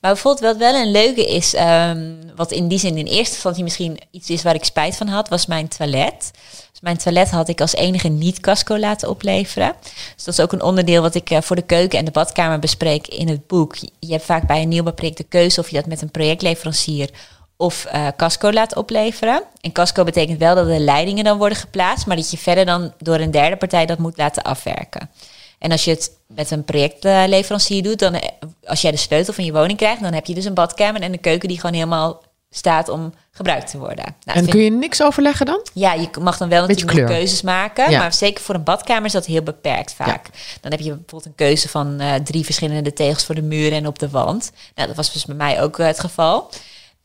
[0.00, 3.62] Maar bijvoorbeeld wat wel een leuke is, ehm, wat in die zin in eerste instantie
[3.62, 6.30] misschien iets is waar ik spijt van had, was mijn toilet.
[6.70, 9.74] Dus mijn toilet had ik als enige niet casco laten opleveren.
[10.14, 12.58] Dus dat is ook een onderdeel wat ik eh, voor de keuken en de badkamer
[12.58, 13.76] bespreek in het boek.
[13.98, 17.10] Je hebt vaak bij een nieuwbouwproject de keuze of je dat met een projectleverancier
[17.56, 19.42] of eh, casco laat opleveren.
[19.60, 22.92] En casco betekent wel dat de leidingen dan worden geplaatst, maar dat je verder dan
[22.98, 25.10] door een derde partij dat moet laten afwerken.
[25.58, 28.28] En als je het met een projectleverancier doet, dan eh,
[28.64, 31.12] als jij de sleutel van je woning krijgt, dan heb je dus een badkamer en
[31.12, 34.16] een keuken die gewoon helemaal staat om gebruikt te worden.
[34.24, 35.66] Nou, En kun je niks overleggen dan?
[35.72, 37.90] ja, je mag dan wel Beetje natuurlijk keuzes maken.
[37.90, 37.98] Ja.
[37.98, 40.30] Maar zeker voor een badkamer is dat heel beperkt vaak.
[40.60, 43.86] Dan heb je bijvoorbeeld een keuze van eh, drie verschillende tegels voor de muur en
[43.86, 44.52] op de wand.
[44.74, 46.50] Nou, dat was dus bij mij ook eh, het geval.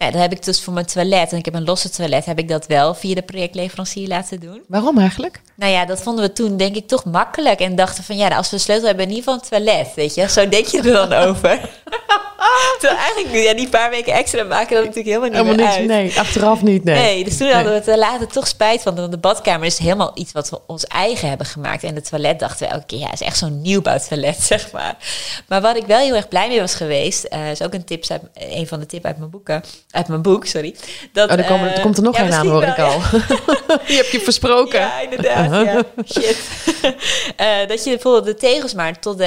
[0.04, 2.40] Nou, dan heb ik dus voor mijn toilet, en ik heb een losse toilet, heb
[2.40, 4.62] ik dat wel via de projectleverancier laten doen.
[4.68, 5.42] Waarom eigenlijk?
[5.56, 7.60] Nou ja, dat vonden we toen denk ik toch makkelijk.
[7.60, 9.94] En dachten van ja, als we een sleutel hebben, in ieder geval een toilet.
[9.96, 11.70] Weet je, zo denk je er dan over.
[12.80, 15.78] Terwijl eigenlijk, ja, die paar weken extra maken dat natuurlijk helemaal niet Helemaal meer niks,
[15.78, 15.88] uit.
[15.88, 16.20] nee.
[16.20, 16.96] Achteraf niet, nee.
[16.96, 18.96] Nee, dus toen hadden we het er later toch spijt van.
[18.96, 21.84] Want de badkamer is helemaal iets wat we ons eigen hebben gemaakt.
[21.84, 24.96] En het toilet dachten we elke keer, ja, is echt zo'n nieuwbouwtoilet, zeg maar.
[25.48, 28.12] Maar wat ik wel heel erg blij mee was geweest, eh, is ook een, tips
[28.12, 30.76] uit, een van de tips uit mijn boeken, uit mijn boek, sorry.
[31.14, 33.00] Dat, Oh, er, komen, er eh, komt er nog ja, een aan, hoor ik al.
[33.88, 34.80] Die heb je versproken.
[34.80, 35.66] Ja, inderdaad.
[35.66, 35.84] Ja.
[36.06, 36.38] Shit.
[37.36, 39.24] Eh, dat je bijvoorbeeld de tegels maar tot de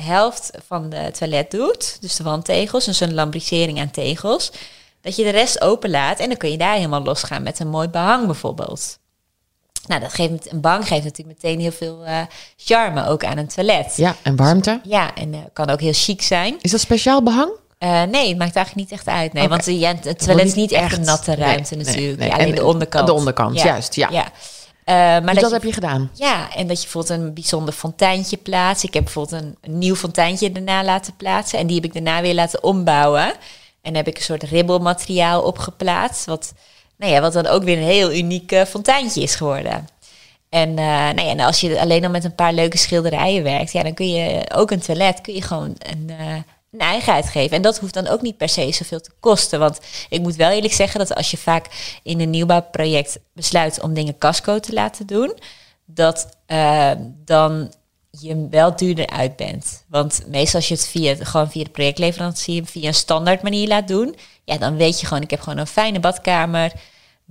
[0.00, 1.96] helft van de toilet doet.
[2.00, 4.52] Dus de wandtegels, dus een lambrisering aan tegels.
[5.00, 7.88] Dat je de rest openlaat en dan kun je daar helemaal losgaan met een mooi
[7.88, 8.98] behang bijvoorbeeld.
[9.86, 12.20] Nou, dat geeft, een bank geeft natuurlijk meteen heel veel eh,
[12.56, 13.96] charme ook aan een toilet.
[13.96, 14.80] Ja, en warmte.
[14.82, 16.56] Ja, en eh, kan ook heel chic zijn.
[16.60, 17.50] Is dat speciaal behang?
[17.78, 19.32] Eh, nee, het maakt eigenlijk niet echt uit.
[19.32, 22.18] Nee, want ja, het toilet is niet echt een natte ruimte nee, natuurlijk.
[22.18, 22.28] nee.
[22.28, 23.06] Ja, alleen En de onderkant.
[23.06, 24.08] de onderkant, juist, ja.
[24.10, 24.32] ja.
[24.90, 26.10] Eh, maar Dus dat, dat je heb je gedaan.
[26.14, 28.84] ja, en dat je bijvoorbeeld een bijzonder fonteintje plaatst.
[28.84, 31.58] Ik heb bijvoorbeeld een, een nieuw fonteintje daarna laten plaatsen.
[31.58, 33.32] En die heb ik daarna weer laten ombouwen.
[33.82, 36.24] En heb ik een soort ribbelmateriaal opgeplaatst.
[36.24, 36.52] Wat,
[36.96, 39.88] nou ja, wat dan ook weer een heel uniek eh, fonteintje is geworden.
[40.48, 43.72] En, eh, nou ja, en als je alleen al met een paar leuke schilderijen werkt,
[43.72, 46.10] ja, dan kun je ook een toilet kun je gewoon een,
[46.70, 47.56] een eigenheid geven.
[47.56, 49.58] En dat hoeft dan ook niet per se zoveel te kosten.
[49.58, 51.66] Want ik moet wel eerlijk zeggen dat als je vaak
[52.02, 55.38] in een nieuwbouwproject besluit om dingen casco te laten doen,
[55.84, 56.90] dat eh,
[57.24, 57.72] dan
[58.10, 59.84] je wel duurder uit bent.
[59.88, 63.88] Want meestal als je het via, gewoon via de projectleverancier, via een standaard manier laat
[63.88, 66.72] doen, ja, dan weet je gewoon, ik heb gewoon een fijne badkamer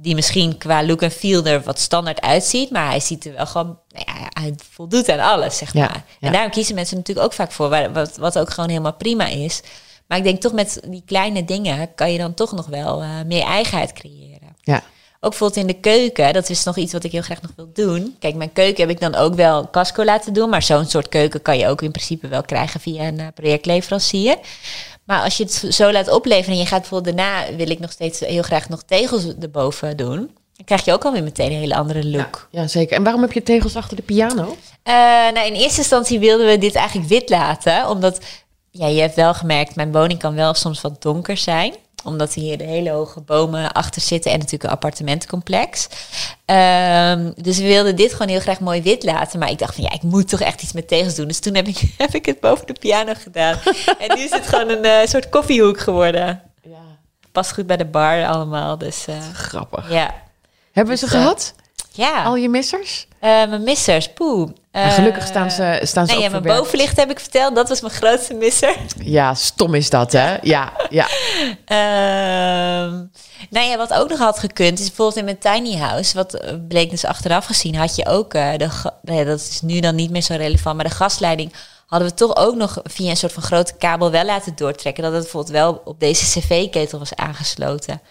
[0.02, 3.46] die misschien qua look en feel er wat standaard uitziet, maar hij ziet er wel
[3.46, 6.06] gewoon, nou ja, hij voldoet aan alles, zeg maar.
[6.20, 6.28] ja.
[6.28, 9.62] En daarom kiezen mensen natuurlijk ook vaak voor, wat, wat ook gewoon helemaal prima is.
[10.08, 13.10] Maar ik denk toch met die kleine dingen kan je dan toch nog wel eh,
[13.26, 14.56] meer eigenheid creëren.
[14.62, 14.84] Ja.
[15.22, 17.70] Ook bijvoorbeeld in de keuken, dat is nog iets wat ik heel graag nog wil
[17.74, 18.16] doen.
[18.20, 21.42] Kijk, mijn keuken heb ik dan ook wel casco laten doen, maar zo'n soort keuken
[21.42, 24.38] kan je ook in principe wel krijgen via een eh, projectleverancier.
[25.10, 27.92] Maar als je het zo laat opleveren en je gaat bijvoorbeeld daarna, wil ik nog
[27.92, 30.18] steeds heel graag nog tegels erboven doen,
[30.56, 32.48] dan krijg je ook alweer meteen een hele andere look.
[32.52, 32.98] Ja, zeker.
[32.98, 34.58] En waarom heb je tegels achter de piano?
[34.84, 34.94] Eh,
[35.34, 38.20] nou, in eerste instantie wilden we dit eigenlijk wit laten, omdat
[38.72, 41.74] ja, je hebt wel gemerkt, mijn woning kan wel soms wat donker zijn
[42.04, 45.88] omdat hier de hele hoge bomen achter zitten en natuurlijk een appartementencomplex.
[46.46, 49.40] Ehm, dus we wilden dit gewoon heel graag mooi wit laten.
[49.40, 51.28] Maar ik dacht van ja, ik moet toch echt iets met tegels doen.
[51.28, 53.58] Dus toen heb ik, heb ik het boven de piano gedaan.
[54.08, 56.42] en nu is het gewoon een eh, soort koffiehoek geworden.
[56.62, 56.78] Ja.
[57.32, 58.78] Past goed bij de bar allemaal.
[58.78, 59.92] Dus eh, Grappig.
[59.92, 60.14] ja.
[60.72, 61.54] Hebben we ze Dus, eh, gehad?
[61.92, 63.08] Ja, Al je missers?
[63.20, 64.50] Eh, mijn missers, poeh.
[64.72, 67.56] En gelukkig Eh, staan ze, staan ze Nee, ja, mijn bovenlicht heb ik verteld.
[67.56, 68.76] Dat was mijn grootste misser.
[69.04, 70.38] Ja, stom is dat, hè?
[70.42, 71.08] Ja, ja.
[71.66, 72.92] Ehm,
[73.50, 76.54] nou ja, wat ook nog had gekund, is bijvoorbeeld in mijn tiny house, wat eh,
[76.68, 78.70] bleek dus achteraf gezien, had je ook, eh, de,
[79.02, 81.54] nee, dat is nu dan niet meer zo relevant, maar de gasleiding
[81.88, 85.14] hadden we toch ook nog via een soort van grote kabel wel laten doortrekken, dat
[85.14, 88.02] het bijvoorbeeld wel op deze cv-ketel was aangesloten.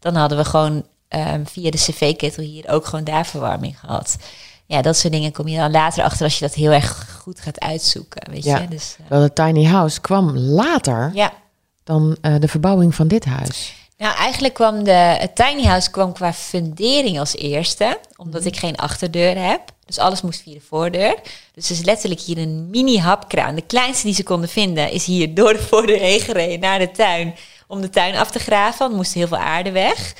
[0.00, 4.16] Dan hadden we gewoon ehm, via de cv-ketel hier ook gewoon daar verwarming gehad.
[4.66, 7.40] Ja, dat soort dingen kom je dan later achter als je dat heel erg goed
[7.40, 8.58] gaat uitzoeken, weet Ja.
[8.60, 8.68] je.
[8.68, 11.32] Dus, eh, Wel, de tiny house kwam later ja.
[11.84, 13.74] dan eh, de verbouwing van dit huis.
[13.98, 18.76] Nou, eigenlijk kwam de, het tiny house kwam qua fundering als eerste, omdat ik geen
[18.76, 19.60] achterdeur heb.
[19.86, 21.14] Dus alles moest via de voordeur.
[21.54, 23.54] Dus er is letterlijk hier een mini hapkraan.
[23.54, 26.90] De kleinste die ze konden vinden is hier door de voordeur heen gereden naar de
[26.90, 27.34] tuin.
[27.66, 30.14] Om de tuin af te graven, want er moest heel veel aarde weg.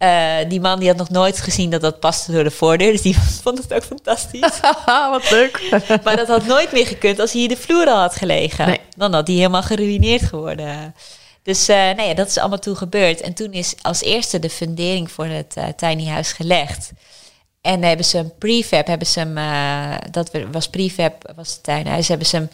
[0.00, 2.92] Eh, die man die had nog nooit gezien dat dat paste door de voordeur.
[2.92, 4.60] Dus die vond het ook fantastisch.
[5.10, 5.80] Wat leuk.
[6.04, 8.66] Maar dat had nooit meer gekund als hier de vloer al had gelegen.
[8.66, 8.80] Nee.
[8.96, 10.94] Dan had die helemaal geruineerd geworden.
[11.42, 13.20] Dus eh nou ja, dat is allemaal toen gebeurd.
[13.20, 16.92] En toen is als eerste de fundering voor het eh, tiny house gelegd.
[17.60, 19.34] En hebben ze een prefab, hebben ze hem,
[20.10, 22.48] dat was prefab, was het tuinhuis, hebben ze hem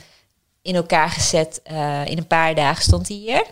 [0.63, 1.61] in elkaar gezet.
[2.05, 3.45] in een paar dagen stond hij hier.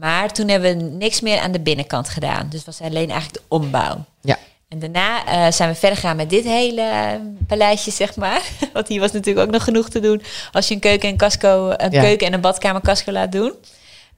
[0.00, 2.46] Maar toen hebben we niks meer aan de binnenkant gedaan.
[2.50, 4.04] Dus was alleen eigenlijk de ombouw.
[4.20, 4.38] Ja.
[4.68, 7.08] En daarna eh, zijn we verder gegaan met dit hele eh,
[7.46, 8.42] paleisje, zeg maar.
[8.72, 10.22] Want hier was natuurlijk ook nog genoeg te doen
[10.52, 12.02] als je een keuken en casco, een Ja.
[12.02, 13.52] keuken en een badkamer casco laat doen.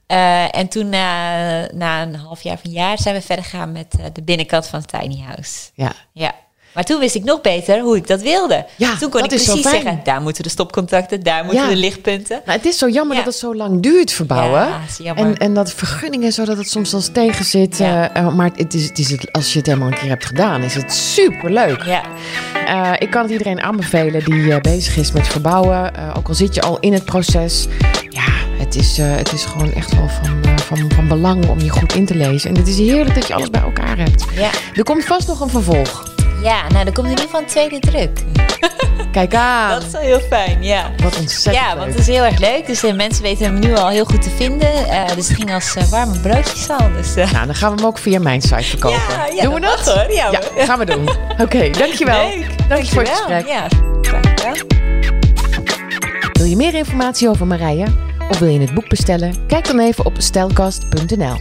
[0.07, 3.71] Eh, en toen na, na een half jaar of een jaar zijn we verder gegaan
[3.71, 5.69] met de binnenkant van het tiny house.
[5.73, 5.91] Ja.
[6.11, 6.35] Ja.
[6.73, 8.65] Maar toen wist ik nog beter hoe ik dat wilde.
[8.75, 11.69] Ja, toen kon ik precies zeggen, daar moeten de stopcontacten, daar moeten Ja.
[11.69, 12.41] de lichtpunten.
[12.45, 13.23] Nou, het is zo jammer Ja.
[13.23, 14.67] dat het zo lang duurt verbouwen.
[15.15, 17.79] En, en dat vergunningen, zodat het soms als tegen zit.
[17.79, 20.25] Eh, eh, maar het is, het is het, als je het helemaal een keer hebt
[20.25, 21.83] gedaan, is het superleuk.
[21.83, 22.01] Ja,
[22.67, 25.91] Eh, ik kan het iedereen aanbevelen die bezig is met verbouwen.
[26.17, 27.67] Ook al zit je al in het proces.
[28.09, 28.23] Ja,
[28.59, 32.05] het is, het is gewoon echt wel van, van, van belang om je goed in
[32.05, 32.49] te lezen.
[32.49, 34.25] En het is heerlijk dat je alles bij elkaar hebt.
[34.35, 34.49] ja.
[34.75, 36.12] Er komt vast nog een vervolg.
[36.43, 38.19] Ja, nou, er komt in ieder geval een tweede druk.
[39.11, 39.69] Kijk aan.
[39.69, 40.91] Dat is wel heel fijn, ja.
[41.03, 42.67] Wat ontzettend Ja, want het is heel erg leuk.
[42.67, 44.69] Dus uh, mensen weten hem nu al heel goed te vinden.
[44.87, 46.91] Uh, dus het ging als uh, warme broodjes al.
[46.93, 48.99] Dus, Nou, dan gaan we hem ook via mijn site verkopen.
[49.09, 49.93] Ja, ja, doen we dat?
[49.93, 50.11] Hoor.
[50.11, 51.09] Ja, ja, gaan we doen.
[51.31, 52.27] Oké, okay, dankjewel.
[52.27, 52.69] Leuk.
[52.69, 53.47] Dank je voor het gesprek.
[53.47, 53.67] Ja,
[54.01, 54.55] graag gedaan.
[56.33, 57.85] Wil je meer informatie over Marije?
[58.29, 59.45] Of wil je het boek bestellen?
[59.47, 61.35] Kijk dan even op stijlkast.nl.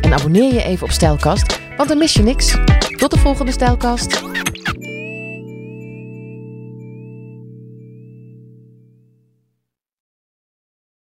[0.00, 2.56] En abonneer je even op Stijlkast, want dan mis je niks.
[3.02, 4.22] Tot de volgende Stijlkast.